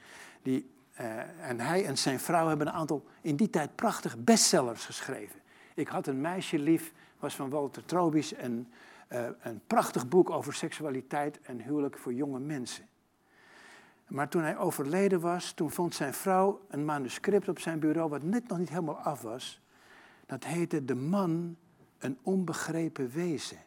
Die, 0.43 0.71
uh, 1.01 1.49
en 1.49 1.61
hij 1.61 1.85
en 1.87 1.99
zijn 1.99 2.21
vrouw 2.21 2.49
hebben 2.49 2.67
een 2.67 2.73
aantal 2.73 3.07
in 3.21 3.37
die 3.37 3.51
tijd 3.51 3.75
prachtige 3.75 4.19
bestsellers 4.19 4.85
geschreven. 4.85 5.41
Ik 5.75 5.89
had 5.89 6.07
een 6.07 6.21
meisje 6.21 6.59
lief, 6.59 6.93
was 7.19 7.37
van 7.37 7.51
Walter 7.51 7.85
Trobisch, 7.85 8.35
en 8.35 8.69
uh, 9.13 9.29
een 9.41 9.61
prachtig 9.67 10.09
boek 10.09 10.31
over 10.31 10.55
seksualiteit 10.55 11.41
en 11.41 11.61
huwelijk 11.61 11.99
voor 11.99 12.13
jonge 12.13 12.41
mensen. 12.41 12.89
Maar 14.07 14.29
toen 14.29 14.43
hij 14.43 14.57
overleden 14.57 15.21
was, 15.21 15.53
toen 15.53 15.71
vond 15.71 15.95
zijn 15.95 16.15
vrouw 16.15 16.61
een 16.69 16.85
manuscript 16.85 17.49
op 17.49 17.59
zijn 17.59 17.79
bureau 17.79 18.11
wat 18.11 18.23
net 18.23 18.49
nog 18.49 18.59
niet 18.59 18.69
helemaal 18.69 18.99
af 18.99 19.23
was. 19.23 19.61
Dat 20.27 20.45
heette 20.45 20.85
De 20.85 20.95
man, 20.95 21.57
een 21.99 22.19
onbegrepen 22.23 23.11
wezen. 23.11 23.59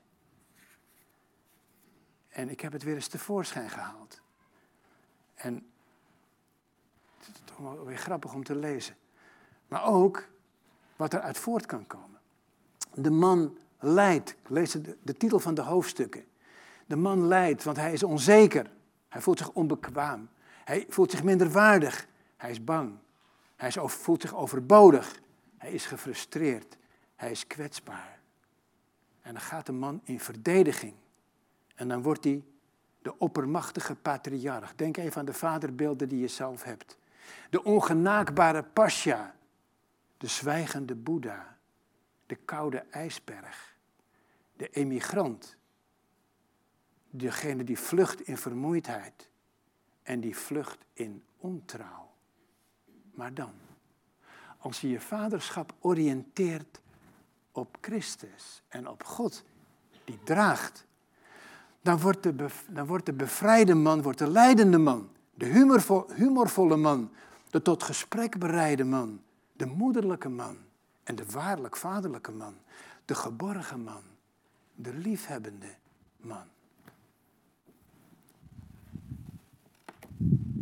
En 2.29 2.49
ik 2.49 2.61
heb 2.61 2.71
het 2.71 2.83
weer 2.83 2.95
eens 2.95 3.07
tevoorschijn 3.07 3.69
gehaald. 3.69 4.21
En 5.35 5.71
het 7.17 7.27
is 7.27 7.41
toch 7.45 7.57
wel 7.57 7.85
weer 7.85 7.97
grappig 7.97 8.33
om 8.33 8.43
te 8.43 8.55
lezen. 8.55 8.95
Maar 9.67 9.83
ook 9.83 10.27
wat 10.97 11.13
er 11.13 11.19
uit 11.19 11.37
voort 11.37 11.65
kan 11.65 11.87
komen. 11.87 12.19
De 12.93 13.11
man 13.11 13.57
lijdt. 13.79 14.35
Lees 14.47 14.71
de, 14.71 14.97
de 15.03 15.13
titel 15.13 15.39
van 15.39 15.53
de 15.53 15.61
hoofdstukken. 15.61 16.25
De 16.85 16.95
man 16.95 17.27
lijdt, 17.27 17.63
want 17.63 17.77
hij 17.77 17.93
is 17.93 18.03
onzeker. 18.03 18.71
Hij 19.09 19.21
voelt 19.21 19.37
zich 19.37 19.51
onbekwaam. 19.51 20.29
Hij 20.63 20.85
voelt 20.89 21.11
zich 21.11 21.23
minder 21.23 21.49
waardig. 21.49 22.07
Hij 22.37 22.49
is 22.49 22.63
bang. 22.63 22.93
Hij 23.55 23.67
is, 23.67 23.77
voelt 23.79 24.21
zich 24.21 24.35
overbodig. 24.35 25.19
Hij 25.57 25.71
is 25.71 25.85
gefrustreerd. 25.85 26.77
Hij 27.15 27.31
is 27.31 27.47
kwetsbaar. 27.47 28.19
En 29.21 29.33
dan 29.33 29.41
gaat 29.41 29.65
de 29.65 29.71
man 29.71 30.01
in 30.03 30.19
verdediging. 30.19 30.93
En 31.75 31.87
dan 31.87 32.01
wordt 32.01 32.23
hij 32.23 32.43
de 33.01 33.17
oppermachtige 33.17 33.95
patriarch. 33.95 34.75
Denk 34.75 34.97
even 34.97 35.19
aan 35.19 35.25
de 35.25 35.33
vaderbeelden 35.33 36.09
die 36.09 36.19
je 36.19 36.27
zelf 36.27 36.63
hebt. 36.63 36.97
De 37.49 37.63
ongenaakbare 37.63 38.63
pasja. 38.63 39.35
De 40.17 40.27
zwijgende 40.27 40.95
boeddha. 40.95 41.57
De 42.25 42.35
koude 42.35 42.77
ijsberg. 42.77 43.75
De 44.55 44.69
emigrant. 44.69 45.57
Degene 47.09 47.63
die 47.63 47.79
vlucht 47.79 48.21
in 48.21 48.37
vermoeidheid 48.37 49.29
en 50.03 50.19
die 50.19 50.37
vlucht 50.37 50.85
in 50.93 51.23
ontrouw. 51.37 52.11
Maar 53.13 53.33
dan, 53.33 53.53
als 54.57 54.81
je 54.81 54.89
je 54.89 54.99
vaderschap 54.99 55.73
oriënteert 55.79 56.81
op 57.51 57.77
Christus 57.81 58.61
en 58.67 58.87
op 58.87 59.03
God, 59.03 59.43
die 60.03 60.19
draagt, 60.23 60.85
dan 61.81 61.99
wordt 61.99 62.23
de, 62.23 62.47
dan 62.67 62.85
wordt 62.85 63.05
de 63.05 63.13
bevrijde 63.13 63.75
man, 63.75 64.01
wordt 64.01 64.17
de 64.17 64.29
leidende 64.29 64.77
man, 64.77 65.09
de 65.33 65.45
humorvo, 65.45 66.07
humorvolle 66.13 66.77
man, 66.77 67.11
de 67.49 67.61
tot 67.61 67.83
gesprek 67.83 68.39
bereide 68.39 68.83
man, 68.83 69.21
de 69.57 69.65
moederlijke 69.65 70.29
man 70.29 70.57
en 71.03 71.15
de 71.15 71.25
waarlijk 71.25 71.75
vaderlijke 71.75 72.31
man, 72.31 72.55
de 73.05 73.15
geborgen 73.15 73.83
man, 73.83 74.03
de 74.75 74.93
liefhebbende 74.93 75.75
man. 76.17 76.45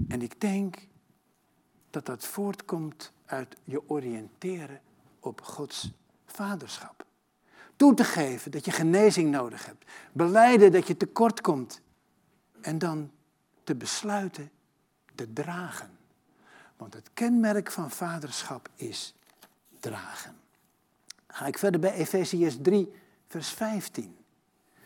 En 0.08 0.22
ik 0.22 0.42
denk 0.42 0.88
dat 1.90 2.06
dat 2.06 2.26
voortkomt 2.26 3.12
uit 3.26 3.58
je 3.64 3.90
oriënteren 3.90 4.82
op 5.20 5.42
Gods 5.42 5.92
vaderschap. 6.26 7.06
Toe 7.76 7.94
te 7.94 8.04
geven 8.04 8.52
dat 8.52 8.66
je 8.66 8.72
genezing 8.72 9.32
nodig 9.32 9.66
hebt. 9.66 9.86
Beleiden 10.12 10.72
dat 10.72 10.88
je 10.88 10.98
tekort 10.98 11.42
komt. 11.42 11.82
En 12.62 12.78
dan 12.78 13.12
te 13.64 13.76
besluiten 13.76 14.52
te 15.16 15.34
dragen. 15.34 15.95
Want 16.78 16.94
het 16.94 17.10
kenmerk 17.14 17.72
van 17.72 17.92
vaderschap 17.92 18.70
is 18.76 19.16
dragen. 19.80 20.36
Ga 21.28 21.46
ik 21.46 21.58
verder 21.58 21.80
bij 21.80 21.94
Efeziërs 21.94 22.58
3, 22.62 22.94
vers 23.28 23.50
15. 23.50 24.18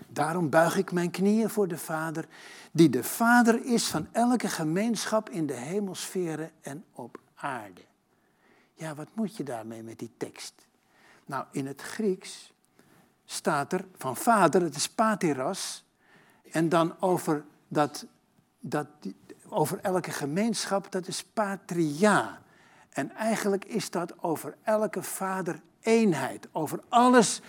Daarom 0.08 0.50
buig 0.50 0.78
ik 0.78 0.92
mijn 0.92 1.12
knieën 1.12 1.50
voor 1.50 1.68
de 1.68 1.78
Vader, 1.78 2.28
die 2.72 2.90
de 2.90 3.04
Vader 3.04 3.66
is 3.66 3.88
van 3.88 4.08
elke 4.12 4.48
gemeenschap 4.48 5.30
in 5.30 5.46
de 5.46 5.54
hemelsferen 5.54 6.52
en 6.62 6.86
op 6.92 7.20
aarde. 7.36 7.82
Ja, 8.74 8.96
wat 8.96 9.08
moet 9.14 9.38
je 9.38 9.44
daarmee 9.44 9.84
met 9.84 10.00
die 10.00 10.12
tekst? 10.18 10.54
Nou, 11.26 11.46
in 11.52 11.68
het 11.68 11.82
Grieks 11.82 12.54
staat 13.26 13.74
er 13.74 13.86
van 13.98 14.16
vader, 14.16 14.62
het 14.62 14.76
is 14.76 14.90
pateras, 14.90 15.84
en 16.52 16.70
dan 16.70 17.02
over, 17.02 17.46
dat, 17.68 18.06
dat, 18.60 18.88
over 19.52 19.80
elke 19.82 20.12
gemeenschap, 20.12 20.92
dat 20.92 21.08
is 21.08 21.24
patria. 21.24 22.42
En 22.90 23.16
eigenlijk 23.16 23.66
is 23.66 23.90
dat 23.90 24.24
over 24.24 24.58
elke 24.64 25.04
vader 25.04 25.62
eenheid, 25.82 26.48
over 26.52 26.80
alles 26.90 27.42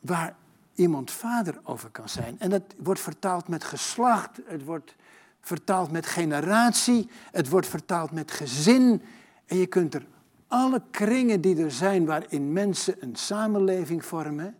waar 0.00 0.36
iemand 0.74 1.10
vader 1.10 1.60
over 1.62 1.90
kan 1.90 2.08
zijn. 2.08 2.36
En 2.38 2.50
dat 2.50 2.62
wordt 2.78 3.00
vertaald 3.00 3.48
met 3.48 3.64
geslacht, 3.64 4.40
het 4.44 4.64
wordt 4.64 4.94
vertaald 5.40 5.90
met 5.90 6.06
generatie, 6.06 7.08
het 7.32 7.48
wordt 7.48 7.66
vertaald 7.66 8.10
met 8.10 8.30
gezin. 8.30 9.02
En 9.46 9.56
je 9.56 9.66
kunt 9.66 9.94
er 9.94 10.06
alle 10.48 10.82
kringen 10.90 11.40
die 11.40 11.62
er 11.62 11.70
zijn 11.70 12.04
waarin 12.04 12.52
mensen 12.52 12.94
een 13.00 13.16
samenleving 13.16 14.04
vormen, 14.04 14.56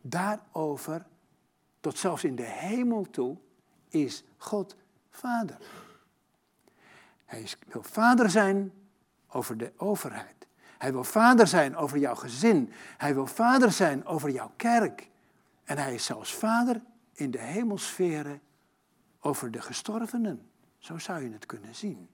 daarover, 0.00 1.06
tot 1.80 1.98
zelfs 1.98 2.24
in 2.24 2.36
de 2.36 2.42
hemel 2.42 3.06
toe, 3.10 3.36
is 3.88 4.24
God 4.36 4.76
vader. 5.16 5.56
Hij 7.24 7.48
wil 7.66 7.82
vader 7.82 8.30
zijn 8.30 8.72
over 9.28 9.56
de 9.56 9.72
overheid. 9.76 10.46
Hij 10.78 10.92
wil 10.92 11.04
vader 11.04 11.46
zijn 11.46 11.76
over 11.76 11.98
jouw 11.98 12.14
gezin. 12.14 12.72
Hij 12.96 13.14
wil 13.14 13.26
vader 13.26 13.72
zijn 13.72 14.06
over 14.06 14.30
jouw 14.30 14.52
kerk. 14.56 15.10
En 15.64 15.78
hij 15.78 15.94
is 15.94 16.04
zelfs 16.04 16.34
vader 16.34 16.80
in 17.12 17.30
de 17.30 17.40
hemelsferen 17.40 18.40
over 19.20 19.50
de 19.50 19.60
gestorvenen. 19.60 20.50
Zo 20.78 20.98
zou 20.98 21.22
je 21.22 21.32
het 21.32 21.46
kunnen 21.46 21.74
zien. 21.74 22.08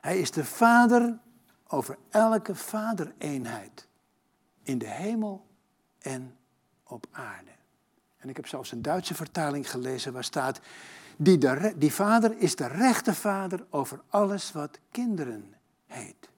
Hij 0.00 0.18
is 0.18 0.30
de 0.30 0.44
vader 0.44 1.18
over 1.66 1.98
elke 2.10 2.54
vadereenheid 2.54 3.88
in 4.62 4.78
de 4.78 4.88
hemel 4.88 5.46
en 5.98 6.36
op 6.82 7.06
aarde. 7.10 7.50
En 8.18 8.28
ik 8.28 8.36
heb 8.36 8.46
zelfs 8.46 8.72
een 8.72 8.82
Duitse 8.82 9.14
vertaling 9.14 9.70
gelezen 9.70 10.12
waar 10.12 10.24
staat, 10.24 10.60
die, 11.22 11.38
de, 11.38 11.74
die 11.76 11.92
vader 11.92 12.38
is 12.38 12.56
de 12.56 12.66
rechte 12.66 13.14
vader 13.14 13.66
over 13.70 14.02
alles 14.08 14.52
wat 14.52 14.78
kinderen 14.90 15.54
heet. 15.86 16.30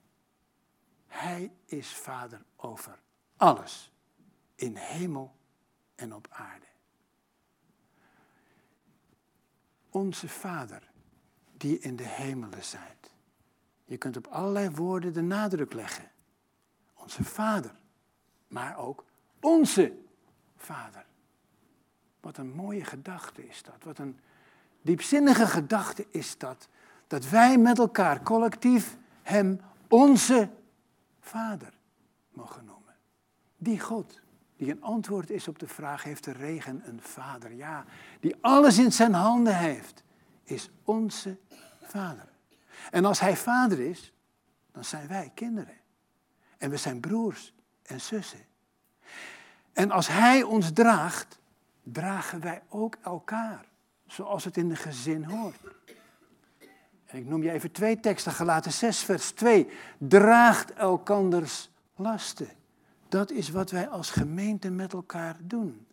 Hij 1.07 1.53
is 1.65 1.95
vader 1.95 2.45
over 2.57 2.99
alles 3.37 3.93
in 4.55 4.77
hemel 4.77 5.37
en 5.95 6.15
op 6.15 6.29
aarde. 6.31 6.67
Onze 9.91 10.29
Vader, 10.29 10.91
die 11.57 11.79
in 11.79 11.97
de 11.97 12.07
hemelen 12.07 12.65
zijt. 12.65 13.15
Je 13.85 13.97
kunt 13.97 14.17
op 14.17 14.27
allerlei 14.27 14.71
woorden 14.71 15.13
de 15.13 15.23
nadruk 15.23 15.73
leggen. 15.73 16.11
Onze 16.95 17.25
Vader, 17.25 17.75
maar 18.49 18.77
ook 18.77 19.05
onze 19.41 19.99
Vader. 20.57 21.07
Wat 22.21 22.37
een 22.37 22.53
mooie 22.53 22.85
gedachte 22.85 23.49
is 23.49 23.63
dat. 23.63 23.83
Wat 23.83 23.99
een 23.99 24.19
diepzinnige 24.85 25.47
gedachte 25.47 26.07
is 26.11 26.39
dat. 26.39 26.69
Dat 27.07 27.29
wij 27.29 27.59
met 27.59 27.79
elkaar 27.79 28.23
collectief 28.23 28.97
Hem 29.23 29.61
onze 29.89 30.51
Vader 31.21 31.73
mogen 32.33 32.65
noemen. 32.65 32.95
Die 33.57 33.81
God 33.81 34.23
die 34.57 34.71
een 34.71 34.83
antwoord 34.83 35.31
is 35.31 35.49
op 35.49 35.59
de 35.59 35.69
vraag, 35.69 36.03
heeft 36.03 36.25
de 36.25 36.33
regen 36.33 36.83
een 36.87 37.01
vader? 37.03 37.53
Ja, 37.53 37.85
die 38.21 38.37
alles 38.41 38.79
in 38.79 38.93
zijn 38.93 39.13
handen 39.13 39.57
heeft, 39.57 40.03
is 40.45 40.71
onze 40.85 41.39
vader. 41.83 42.29
En 42.91 43.05
als 43.05 43.21
hij 43.21 43.37
vader 43.37 43.81
is, 43.81 44.13
dan 44.73 44.85
zijn 44.85 45.09
wij 45.09 45.31
kinderen. 45.35 45.77
En 46.59 46.71
we 46.71 46.77
zijn 46.77 47.01
broers 47.01 47.55
en 47.83 48.01
zussen. 48.01 48.45
En 49.73 49.91
als 49.91 50.09
hij 50.09 50.43
ons 50.43 50.73
draagt, 50.73 51.39
dragen 51.83 52.41
wij 52.41 52.63
ook 52.69 52.97
elkaar. 53.03 53.65
Zoals 54.15 54.45
het 54.45 54.57
in 54.57 54.71
een 54.71 54.77
gezin 54.77 55.25
hoort. 55.25 55.61
En 57.05 57.19
ik 57.19 57.27
noem 57.27 57.43
je 57.43 57.51
even 57.51 57.73
twee 57.73 58.01
teksten, 58.01 58.33
Galaten 58.33 58.73
6, 58.73 59.03
vers 59.03 59.31
2. 59.31 59.69
Draagt 59.99 60.73
elkanders 60.73 61.71
lasten. 61.97 62.49
Dat 63.09 63.31
is 63.31 63.51
wat 63.51 63.71
wij 63.71 63.89
als 63.89 64.11
gemeente 64.11 64.71
met 64.71 64.93
elkaar 64.93 65.37
doen. 65.41 65.87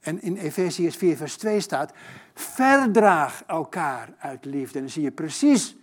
En 0.00 0.22
in 0.22 0.36
Efeziërs 0.36 0.96
4, 0.96 1.16
vers 1.16 1.36
2 1.36 1.60
staat, 1.60 1.92
verdraag 2.34 3.42
elkaar 3.46 4.14
uit 4.18 4.44
liefde. 4.44 4.74
En 4.74 4.84
dan 4.84 4.92
zie 4.92 5.02
je 5.02 5.10
precies 5.10 5.76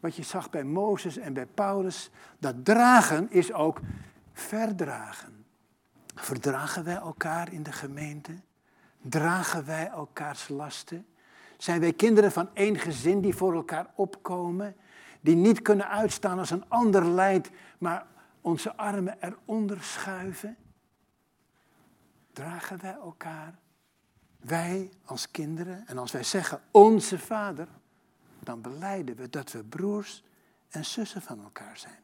wat 0.00 0.16
je 0.16 0.22
zag 0.22 0.50
bij 0.50 0.64
Mozes 0.64 1.16
en 1.16 1.32
bij 1.32 1.46
Paulus. 1.46 2.10
Dat 2.38 2.64
dragen 2.64 3.30
is 3.30 3.52
ook 3.52 3.80
verdragen. 4.32 5.44
Verdragen 6.14 6.84
wij 6.84 6.96
elkaar 6.96 7.52
in 7.52 7.62
de 7.62 7.72
gemeente? 7.72 8.32
Dragen 9.02 9.64
wij 9.64 9.88
elkaars 9.88 10.48
lasten? 10.48 11.06
Zijn 11.58 11.80
wij 11.80 11.92
kinderen 11.92 12.32
van 12.32 12.48
één 12.54 12.78
gezin 12.78 13.20
die 13.20 13.34
voor 13.34 13.54
elkaar 13.54 13.90
opkomen? 13.94 14.76
Die 15.20 15.36
niet 15.36 15.62
kunnen 15.62 15.88
uitstaan 15.88 16.38
als 16.38 16.50
een 16.50 16.68
ander 16.68 17.06
lijdt, 17.06 17.50
maar 17.78 18.06
onze 18.40 18.76
armen 18.76 19.16
eronder 19.20 19.82
schuiven? 19.82 20.56
Dragen 22.32 22.80
wij 22.80 22.92
elkaar? 22.94 23.58
Wij 24.40 24.90
als 25.04 25.30
kinderen, 25.30 25.86
en 25.86 25.98
als 25.98 26.12
wij 26.12 26.24
zeggen 26.24 26.60
onze 26.70 27.18
vader, 27.18 27.68
dan 28.38 28.60
beleiden 28.60 29.16
we 29.16 29.30
dat 29.30 29.52
we 29.52 29.64
broers 29.64 30.24
en 30.68 30.84
zussen 30.84 31.22
van 31.22 31.42
elkaar 31.42 31.76
zijn. 31.78 32.00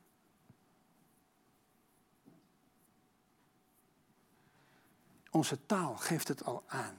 Onze 5.31 5.67
taal 5.67 5.97
geeft 5.97 6.29
het 6.29 6.45
al 6.45 6.64
aan. 6.67 6.95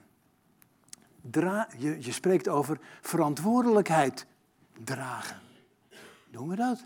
Dra 1.21 1.67
je, 1.77 2.03
je 2.03 2.11
spreekt 2.11 2.47
over 2.47 2.79
verantwoordelijkheid 3.01 4.25
dragen. 4.83 5.39
Doen 6.31 6.47
we 6.47 6.55
dat? 6.55 6.85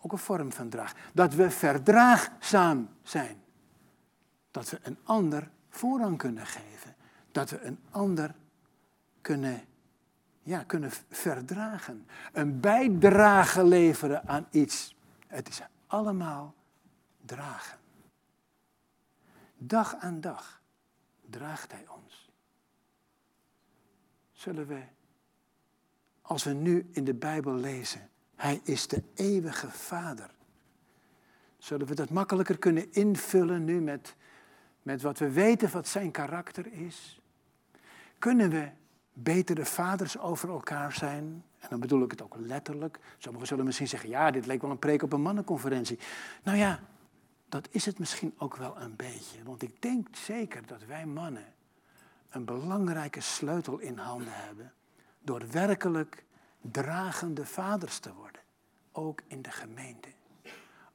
Ook 0.00 0.12
een 0.12 0.18
vorm 0.18 0.52
van 0.52 0.68
draag. 0.68 0.94
Dat 1.12 1.34
we 1.34 1.50
verdraagzaam 1.50 2.88
zijn. 3.02 3.42
Dat 4.50 4.70
we 4.70 4.78
een 4.82 4.98
ander 5.04 5.50
voorrang 5.68 6.18
kunnen 6.18 6.46
geven. 6.46 6.94
Dat 7.32 7.50
we 7.50 7.60
een 7.60 7.78
ander 7.90 8.34
kunnen, 9.20 9.60
ja, 10.42 10.62
kunnen 10.62 10.90
verdragen. 11.10 12.06
Een 12.32 12.60
bijdrage 12.60 13.64
leveren 13.64 14.28
aan 14.28 14.46
iets. 14.50 14.96
Het 15.26 15.48
is 15.48 15.60
allemaal 15.86 16.54
dragen. 17.24 17.78
Dag 19.58 19.94
aan 19.94 20.20
dag 20.20 20.62
draagt 21.30 21.72
Hij 21.72 21.86
ons. 21.88 22.30
Zullen 24.32 24.66
we, 24.66 24.82
als 26.22 26.44
we 26.44 26.52
nu 26.52 26.88
in 26.92 27.04
de 27.04 27.14
Bijbel 27.14 27.54
lezen, 27.54 28.10
Hij 28.34 28.60
is 28.64 28.86
de 28.86 29.02
eeuwige 29.14 29.70
Vader. 29.70 30.30
Zullen 31.58 31.86
we 31.86 31.94
dat 31.94 32.10
makkelijker 32.10 32.58
kunnen 32.58 32.92
invullen 32.92 33.64
nu 33.64 33.80
met, 33.80 34.14
met 34.82 35.02
wat 35.02 35.18
we 35.18 35.30
weten 35.30 35.70
wat 35.70 35.88
Zijn 35.88 36.10
karakter 36.10 36.72
is? 36.72 37.20
Kunnen 38.18 38.50
we 38.50 38.70
betere 39.12 39.64
vaders 39.64 40.18
over 40.18 40.48
elkaar 40.48 40.92
zijn? 40.92 41.44
En 41.58 41.68
dan 41.68 41.80
bedoel 41.80 42.02
ik 42.02 42.10
het 42.10 42.22
ook 42.22 42.36
letterlijk. 42.38 42.98
Sommigen 43.18 43.46
zullen 43.46 43.64
misschien 43.64 43.88
zeggen, 43.88 44.08
ja, 44.08 44.30
dit 44.30 44.46
leek 44.46 44.60
wel 44.60 44.70
een 44.70 44.78
preek 44.78 45.02
op 45.02 45.12
een 45.12 45.22
mannenconferentie. 45.22 45.98
Nou 46.42 46.58
ja, 46.58 46.80
dat 47.48 47.68
is 47.70 47.86
het 47.86 47.98
misschien 47.98 48.34
ook 48.38 48.56
wel 48.56 48.80
een 48.80 48.96
beetje. 48.96 49.42
Want 49.42 49.62
ik 49.62 49.82
denk 49.82 50.16
zeker 50.16 50.66
dat 50.66 50.84
wij 50.84 51.06
mannen 51.06 51.54
een 52.28 52.44
belangrijke 52.44 53.20
sleutel 53.20 53.78
in 53.78 53.98
handen 53.98 54.32
hebben. 54.32 54.72
Door 55.18 55.50
werkelijk 55.50 56.24
dragende 56.60 57.46
vaders 57.46 57.98
te 57.98 58.14
worden. 58.14 58.40
Ook 58.92 59.22
in 59.26 59.42
de 59.42 59.50
gemeente. 59.50 60.08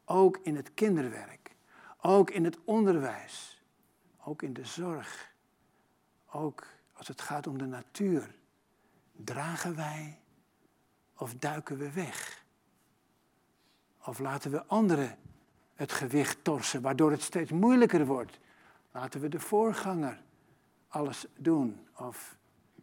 Ook 0.06 0.38
in 0.38 0.56
het 0.56 0.74
kinderwerk. 0.74 1.56
Ook 2.02 2.30
in 2.30 2.44
het 2.44 2.58
onderwijs. 2.64 3.64
Ook 4.24 4.42
in 4.42 4.54
de 4.54 4.66
zorg. 4.66 5.34
Ook 6.32 6.68
als 6.94 7.08
het 7.08 7.22
gaat 7.22 7.48
om 7.48 7.58
de 7.58 7.66
natuur. 7.66 8.36
Dragen 9.12 9.76
wij 9.76 10.20
of 11.18 11.36
duiken 11.36 11.78
we 11.78 11.92
weg? 11.92 12.46
Of 14.04 14.20
laten 14.20 14.52
we 14.52 14.66
anderen 14.66 15.18
het 15.82 15.92
gewicht 15.92 16.44
torsen, 16.44 16.82
waardoor 16.82 17.12
het 17.12 17.22
steeds 17.22 17.52
moeilijker 17.52 18.06
wordt. 18.06 18.40
Laten 18.92 19.22
we 19.22 19.30
de 19.30 19.40
voorganger 19.40 20.22
alles 20.88 21.26
doen? 21.38 21.88
Of 21.98 22.38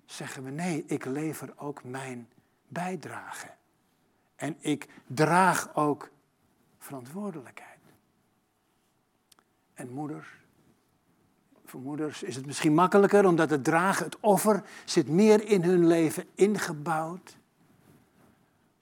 zeggen 0.05 0.45
we 0.45 0.51
nee, 0.51 0.85
ik 0.87 1.05
lever 1.05 1.53
ook 1.57 1.85
mijn 1.85 2.29
bijdrage. 2.69 3.51
En 4.37 4.57
ik 4.61 4.89
draag 5.07 5.75
ook 5.75 6.11
verantwoordelijkheid. 6.79 7.79
En 9.75 9.91
moeders, 9.91 10.29
voor 11.65 11.81
moeders 11.81 12.23
is 12.23 12.37
het 12.37 12.47
misschien 12.47 12.75
makkelijker 12.75 13.27
omdat 13.27 13.51
het 13.51 13.65
dragen, 13.65 14.05
het 14.05 14.21
offer, 14.21 14.63
zit 14.85 15.09
meer 15.09 15.45
in 15.49 15.63
hun 15.63 15.87
leven 15.87 16.25
ingebouwd. 16.35 17.37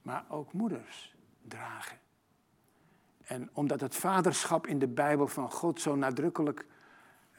Maar 0.02 0.24
ook 0.28 0.52
moeders 0.52 1.14
dragen. 1.48 1.98
En 3.26 3.50
omdat 3.52 3.80
het 3.80 3.94
vaderschap 3.94 4.66
in 4.66 4.78
de 4.78 4.88
Bijbel 4.88 5.28
van 5.28 5.50
God 5.50 5.80
zo 5.80 5.96
nadrukkelijk 5.96 6.66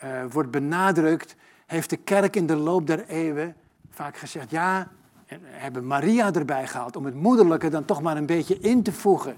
uh, 0.04 0.26
wordt 0.30 0.52
benadrukt, 0.52 1.36
heeft 1.66 1.90
de 1.90 1.98
kerk 1.98 2.36
in 2.36 2.48
de 2.48 2.56
loop 2.56 2.88
der 2.88 3.08
eeuwen 3.08 3.56
vaak 3.90 4.18
gezegd, 4.18 4.50
ja, 4.50 4.92
en 5.26 5.42
hebben 5.44 5.88
Maria 5.88 6.34
erbij 6.34 6.68
gehaald 6.68 6.96
om 6.96 7.06
het 7.06 7.16
moederlijke 7.16 7.70
dan 7.70 7.86
toch 7.86 8.02
maar 8.02 8.18
een 8.18 8.26
beetje 8.26 8.60
in 8.60 8.84
te 8.84 8.92
voegen. 8.92 9.38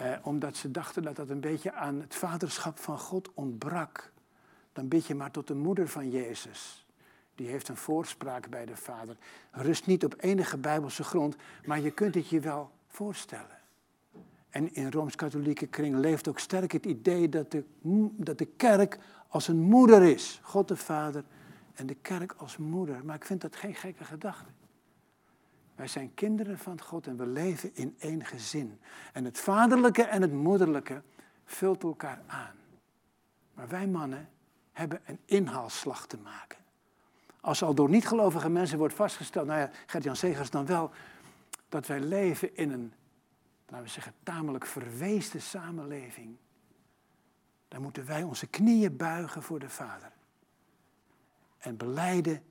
Uh, 0.00 0.06
omdat 0.22 0.56
ze 0.56 0.70
dachten 0.70 1.02
dat 1.02 1.16
dat 1.16 1.28
een 1.28 1.40
beetje 1.40 1.72
aan 1.72 2.00
het 2.00 2.14
vaderschap 2.14 2.78
van 2.78 2.98
God 2.98 3.30
ontbrak. 3.34 4.12
Dan 4.72 4.88
bid 4.88 5.06
je 5.06 5.14
maar 5.14 5.30
tot 5.30 5.46
de 5.46 5.54
moeder 5.54 5.88
van 5.88 6.10
Jezus. 6.10 6.86
Die 7.34 7.48
heeft 7.48 7.68
een 7.68 7.76
voorspraak 7.76 8.48
bij 8.48 8.66
de 8.66 8.76
Vader. 8.76 9.16
Rust 9.50 9.86
niet 9.86 10.04
op 10.04 10.14
enige 10.18 10.56
bijbelse 10.56 11.04
grond, 11.04 11.36
maar 11.64 11.80
je 11.80 11.90
kunt 11.90 12.14
het 12.14 12.28
je 12.28 12.40
wel 12.40 12.70
voorstellen. 12.88 13.59
En 14.50 14.74
in 14.74 14.90
Rooms-Katholieke 14.90 15.66
kring 15.66 15.96
leeft 15.96 16.28
ook 16.28 16.38
sterk 16.38 16.72
het 16.72 16.86
idee 16.86 17.28
dat 17.28 17.50
de, 17.50 17.64
dat 18.16 18.38
de 18.38 18.46
kerk 18.56 18.98
als 19.28 19.48
een 19.48 19.60
moeder 19.60 20.02
is. 20.02 20.40
God 20.42 20.68
de 20.68 20.76
Vader 20.76 21.24
en 21.74 21.86
de 21.86 21.94
kerk 21.94 22.34
als 22.36 22.56
moeder. 22.56 23.04
Maar 23.04 23.16
ik 23.16 23.24
vind 23.24 23.40
dat 23.40 23.56
geen 23.56 23.74
gekke 23.74 24.04
gedachte. 24.04 24.50
Wij 25.74 25.88
zijn 25.88 26.14
kinderen 26.14 26.58
van 26.58 26.80
God 26.80 27.06
en 27.06 27.16
we 27.16 27.26
leven 27.26 27.70
in 27.74 27.96
één 27.98 28.24
gezin. 28.24 28.78
En 29.12 29.24
het 29.24 29.38
vaderlijke 29.38 30.02
en 30.02 30.22
het 30.22 30.32
moederlijke 30.32 31.02
vult 31.44 31.82
elkaar 31.82 32.22
aan. 32.26 32.54
Maar 33.54 33.68
wij 33.68 33.86
mannen 33.86 34.28
hebben 34.72 35.00
een 35.04 35.18
inhaalslag 35.24 36.06
te 36.06 36.18
maken. 36.18 36.58
Als 37.40 37.62
al 37.62 37.74
door 37.74 37.88
niet-gelovige 37.88 38.48
mensen 38.48 38.78
wordt 38.78 38.94
vastgesteld, 38.94 39.46
nou 39.46 39.60
ja, 39.60 39.70
Gert-Jan 39.86 40.16
Segers 40.16 40.50
dan 40.50 40.66
wel, 40.66 40.90
dat 41.68 41.86
wij 41.86 42.00
leven 42.00 42.56
in 42.56 42.72
een 42.72 42.92
laten 43.70 43.86
we 43.86 43.92
zeggen, 43.92 44.14
tamelijk 44.22 44.66
verweesde 44.66 45.40
samenleving, 45.40 46.36
dan 47.68 47.82
moeten 47.82 48.06
wij 48.06 48.22
onze 48.22 48.46
knieën 48.46 48.96
buigen 48.96 49.42
voor 49.42 49.58
de 49.58 49.68
Vader. 49.68 50.12
En 51.58 51.76
beleiden 51.76 52.44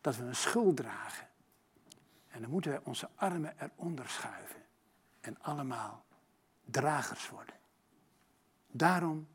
dat 0.00 0.16
we 0.16 0.24
een 0.24 0.36
schuld 0.36 0.76
dragen. 0.76 1.28
En 2.28 2.40
dan 2.40 2.50
moeten 2.50 2.70
wij 2.70 2.80
onze 2.84 3.08
armen 3.14 3.54
eronder 3.58 4.08
schuiven. 4.08 4.62
En 5.20 5.42
allemaal 5.42 6.04
dragers 6.64 7.28
worden. 7.28 7.54
Daarom 8.70 9.26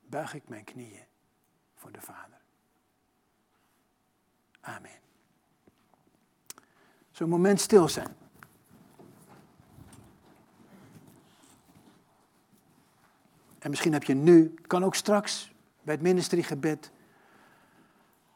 buig 0.00 0.34
ik 0.34 0.48
mijn 0.48 0.64
knieën 0.64 1.04
voor 1.74 1.92
de 1.92 2.00
Vader. 2.00 2.40
Amen. 4.60 4.98
Zo'n 7.10 7.28
moment 7.28 7.60
stil 7.60 7.88
zijn. 7.88 8.23
En 13.64 13.70
misschien 13.70 13.92
heb 13.92 14.02
je 14.02 14.14
nu, 14.14 14.54
kan 14.66 14.84
ook 14.84 14.94
straks 14.94 15.52
bij 15.82 15.94
het 15.94 16.02
ministeriegebed, 16.02 16.90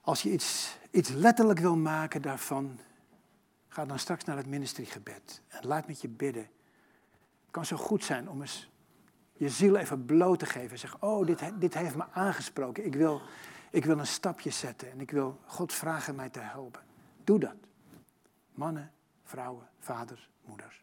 als 0.01 0.23
je 0.23 0.31
iets, 0.31 0.79
iets 0.91 1.09
letterlijk 1.09 1.59
wil 1.59 1.77
maken 1.77 2.23
daarvan, 2.23 2.79
ga 3.69 3.85
dan 3.85 3.99
straks 3.99 4.25
naar 4.25 4.37
het 4.37 4.47
ministeriegebed 4.47 5.43
en 5.49 5.67
laat 5.67 5.87
met 5.87 6.01
je 6.01 6.09
bidden. 6.09 6.43
Het 6.43 7.51
kan 7.51 7.65
zo 7.65 7.77
goed 7.77 8.05
zijn 8.05 8.29
om 8.29 8.41
eens 8.41 8.71
je 9.33 9.49
ziel 9.49 9.77
even 9.77 10.05
bloot 10.05 10.39
te 10.39 10.47
geven. 10.47 10.79
Zeg, 10.79 10.97
oh, 11.01 11.27
dit, 11.27 11.41
dit 11.59 11.75
heeft 11.75 11.97
me 11.97 12.05
aangesproken. 12.13 12.85
Ik 12.85 12.95
wil, 12.95 13.21
ik 13.71 13.85
wil 13.85 13.99
een 13.99 14.07
stapje 14.07 14.51
zetten 14.51 14.91
en 14.91 15.01
ik 15.01 15.11
wil 15.11 15.41
God 15.47 15.73
vragen 15.73 16.15
mij 16.15 16.29
te 16.29 16.41
helpen. 16.41 16.83
Doe 17.25 17.39
dat. 17.39 17.57
Mannen, 18.55 18.93
vrouwen, 19.23 19.69
vaders, 19.79 20.29
moeders. 20.45 20.83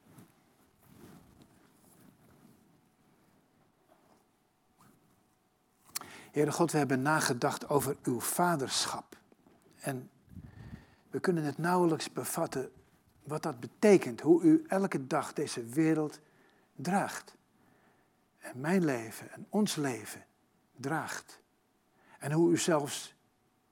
Heere 6.36 6.52
God, 6.52 6.72
we 6.72 6.78
hebben 6.78 7.02
nagedacht 7.02 7.70
over 7.70 7.98
uw 8.04 8.20
vaderschap. 8.20 9.18
En 9.80 10.10
we 11.10 11.20
kunnen 11.20 11.44
het 11.44 11.58
nauwelijks 11.58 12.14
bevatten 12.14 12.72
wat 13.24 13.44
dat 13.44 13.60
betekent, 13.60 14.22
hoe 14.22 14.44
u 14.44 14.66
elke 14.68 15.08
dag 15.08 15.34
deze 15.34 15.64
wereld 15.64 16.20
draagt. 16.76 17.36
En 18.38 18.60
mijn 18.60 18.86
leven 18.86 19.32
en 19.32 19.46
ons 19.50 19.76
leven 19.76 20.26
draagt. 20.76 21.40
En 22.20 22.32
hoe 22.32 22.52
u 22.52 22.58
zelfs 22.58 23.16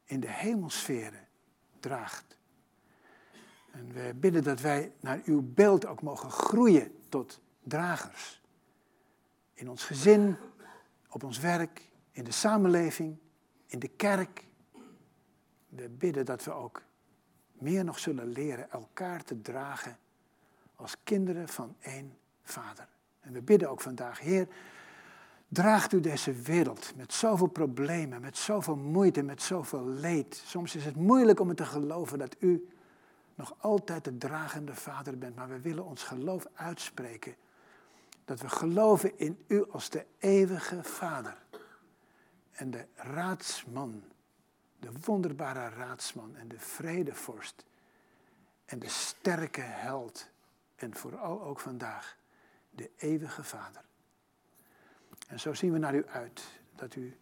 in 0.03 0.20
de 0.20 0.32
hemelsferen 0.32 1.28
draagt. 1.80 2.38
En 3.72 3.93
we 3.93 4.14
bidden 4.16 4.43
dat 4.43 4.61
wij 4.61 4.93
naar 4.99 5.22
uw 5.26 5.41
beeld 5.53 5.86
ook 5.86 6.01
mogen 6.01 6.32
groeien 6.32 6.91
tot 7.09 7.39
dragers. 7.64 8.41
In 9.53 9.70
ons 9.70 9.84
gezin, 9.84 10.36
op 11.09 11.24
ons 11.24 11.39
werk, 11.39 11.91
in 12.14 12.24
de 12.24 12.32
samenleving, 12.32 13.18
in 13.66 13.80
de 13.80 13.88
kerk. 13.88 14.45
We 15.70 15.89
bidden 15.89 16.26
dat 16.26 16.43
we 16.43 16.51
ook 16.51 16.82
meer 17.53 17.84
nog 17.84 17.99
zullen 17.99 18.28
leren 18.28 18.72
elkaar 18.72 19.24
te 19.24 19.41
dragen 19.41 19.97
als 20.76 20.95
kinderen 21.03 21.47
van 21.47 21.76
één 21.80 22.18
Vader. 22.43 22.88
En 23.20 23.34
we 23.34 23.41
bidden 23.41 23.70
ook 23.70 23.82
vandaag, 23.82 24.20
Heer, 24.20 24.47
draagt 25.47 25.93
u 25.93 25.99
deze 25.99 26.32
wereld 26.32 26.93
met 26.95 27.14
zoveel 27.14 27.47
problemen, 27.47 28.22
met 28.22 28.38
zoveel 28.38 28.76
moeite, 28.76 29.22
met 29.22 29.41
zoveel 29.41 29.86
leed. 29.86 30.43
Soms 30.45 30.76
is 30.76 30.86
het 30.86 30.95
moeilijk 30.95 31.39
om 31.39 31.47
het 31.47 31.57
te 31.57 31.66
geloven 31.66 32.20
dat 32.20 32.36
u 32.39 32.68
nog 33.36 33.55
altijd 33.59 34.03
de 34.03 34.18
dragende 34.18 34.76
Vader 34.76 35.18
bent, 35.18 35.36
maar 35.36 35.49
we 35.49 35.59
willen 35.59 35.86
ons 35.86 36.03
geloof 36.03 36.47
uitspreken. 36.53 37.36
Dat 38.26 38.41
we 38.41 38.49
geloven 38.49 39.20
in 39.20 39.38
u 39.47 39.66
als 39.72 39.89
de 39.89 40.05
eeuwige 40.18 40.84
Vader 40.84 41.42
en 42.53 42.71
de 42.71 42.85
raadsman 42.95 44.03
de 44.83 44.91
wonderbare 45.05 45.69
raadsman 45.69 46.35
en 46.35 46.47
de 46.47 46.59
vredevorst 46.59 47.65
en 48.65 48.79
de 48.79 48.89
sterke 48.89 49.61
held 49.61 50.29
en 50.75 50.95
vooral 50.95 51.43
ook 51.43 51.59
vandaag 51.59 52.17
de 52.69 52.91
eeuwige 52.97 53.43
Vader. 53.43 53.83
En 55.27 55.39
zo 55.39 55.53
zien 55.53 55.71
we 55.71 55.77
naar 55.77 55.95
u 55.95 56.07
uit, 56.07 56.43
dat 56.75 56.95
u 56.95 57.17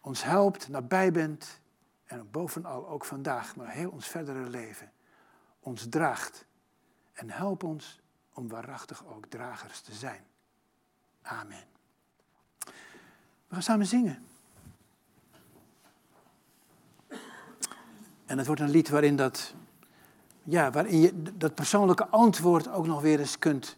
ons 0.00 0.24
helpt, 0.24 0.68
nabij 0.68 1.12
bent 1.12 1.60
en 2.04 2.30
bovenal 2.30 2.88
ook 2.88 3.04
vandaag, 3.04 3.56
maar 3.56 3.70
heel 3.70 3.90
ons 3.90 4.08
verdere 4.08 4.48
leven, 4.48 4.92
ons 5.60 5.86
draagt. 5.88 6.46
En 7.12 7.30
help 7.30 7.62
ons 7.62 8.00
om 8.32 8.48
waarachtig 8.48 9.06
ook 9.06 9.26
dragers 9.26 9.80
te 9.80 9.92
zijn. 9.92 10.24
Amen. 11.22 11.64
We 13.46 13.60
gaan 13.60 13.62
samen 13.62 13.86
zingen. 13.86 14.26
En 18.26 18.38
het 18.38 18.46
wordt 18.46 18.60
een 18.60 18.70
lied 18.70 18.88
waarin, 18.88 19.16
dat, 19.16 19.54
ja, 20.42 20.70
waarin 20.70 21.00
je 21.00 21.22
dat 21.34 21.54
persoonlijke 21.54 22.06
antwoord 22.06 22.70
ook 22.70 22.86
nog 22.86 23.00
weer 23.00 23.20
eens 23.20 23.38
kunt 23.38 23.76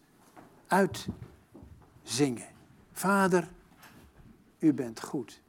uitzingen. 0.67 2.47
Vader, 2.93 3.49
u 4.59 4.73
bent 4.73 5.03
goed. 5.03 5.41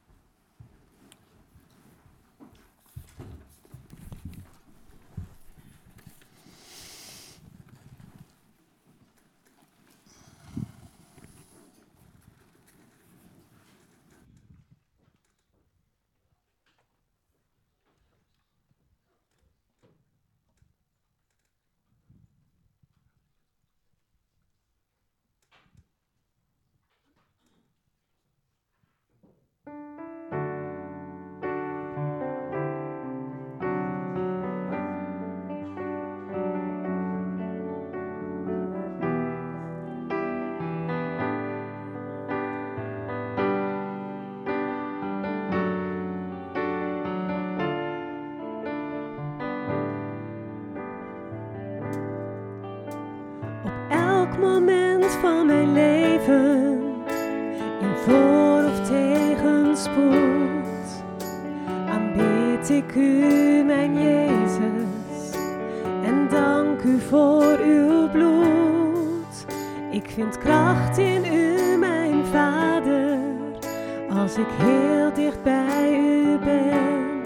als 74.18 74.36
ik 74.36 74.46
heel 74.48 75.12
dicht 75.12 75.42
bij 75.42 75.98
u 75.98 76.38
ben. 76.38 77.22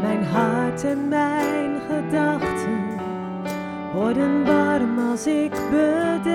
Mijn 0.00 0.24
hart 0.24 0.84
en 0.84 1.08
mijn 1.08 1.80
gedachten 1.88 3.00
worden 3.94 4.44
warm 4.44 4.98
als 5.10 5.26
ik 5.26 5.50
bedenk. 5.50 6.34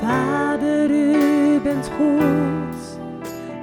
Vader, 0.00 0.90
u 0.90 1.60
bent 1.62 1.90
goed, 1.96 2.98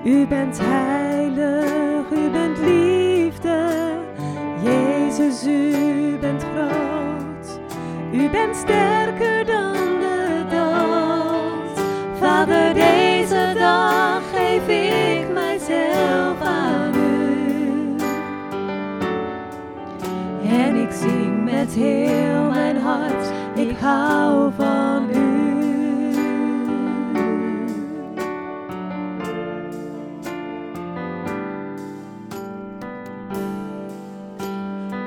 u 0.05 0.28
bent 0.28 0.59
heilig, 0.62 2.12
u 2.12 2.30
bent 2.30 2.57
liefde. 2.57 3.70
Jezus, 4.64 5.47
u 5.47 6.18
bent 6.20 6.43
groot, 6.53 7.59
u 8.12 8.30
bent 8.30 8.55
sterk. 8.55 9.01
met 21.76 21.84
heel 21.84 22.49
mijn 22.49 22.78
hart, 22.78 23.32
ik 23.55 23.78
hou 23.80 24.51
van 24.57 25.09
u. 25.09 25.30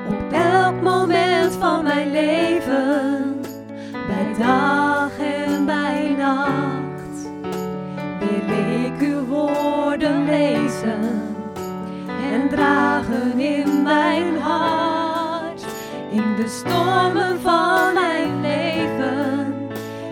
Op 0.09 0.31
elk 0.31 0.81
moment 0.81 1.53
van 1.53 1.83
mijn 1.83 2.11
leven, 2.11 3.41
bij 4.07 4.45
dag 4.45 5.11
en 5.19 5.65
bij 5.65 6.15
nacht, 6.17 7.29
wil 8.19 8.57
ik 8.85 8.99
uw 8.99 9.25
woorden 9.25 10.25
lezen 10.25 11.35
en 12.31 12.49
dragen 12.49 13.39
in 13.39 13.83
mijn 13.83 14.37
hart 14.37 14.84
de 16.35 16.47
stormen 16.47 17.41
van 17.41 17.93
mijn 17.93 18.41
leven, 18.41 19.53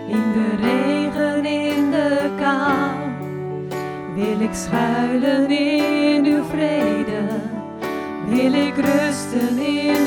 in 0.08 0.32
de 0.32 0.56
regen, 0.60 1.44
in 1.44 1.90
de 1.90 2.30
kou, 2.40 2.94
wil 4.14 4.40
ik 4.40 4.54
schuilen 4.54 5.50
in 5.50 6.24
uw 6.24 6.44
vrede, 6.44 7.22
wil 8.28 8.52
ik 8.52 8.74
rusten 8.76 9.58
in 9.58 10.03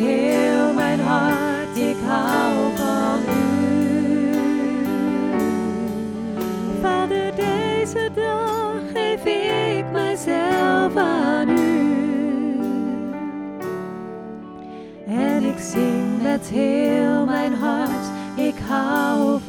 heel 0.00 0.72
mijn 0.72 1.00
hart, 1.00 1.76
ik 1.76 1.96
hou 2.06 2.76
van 2.76 3.34
u. 3.34 4.34
Vader, 6.82 7.34
deze 7.34 8.10
dag 8.14 8.80
geef 8.94 9.24
ik 9.24 9.84
mijzelf 9.92 10.96
aan 10.96 11.48
u. 11.48 11.88
En 15.06 15.42
ik 15.42 15.58
zing 15.58 16.22
met 16.22 16.46
heel 16.48 17.24
mijn 17.24 17.54
hart, 17.54 18.06
ik 18.36 18.54
hou 18.68 19.39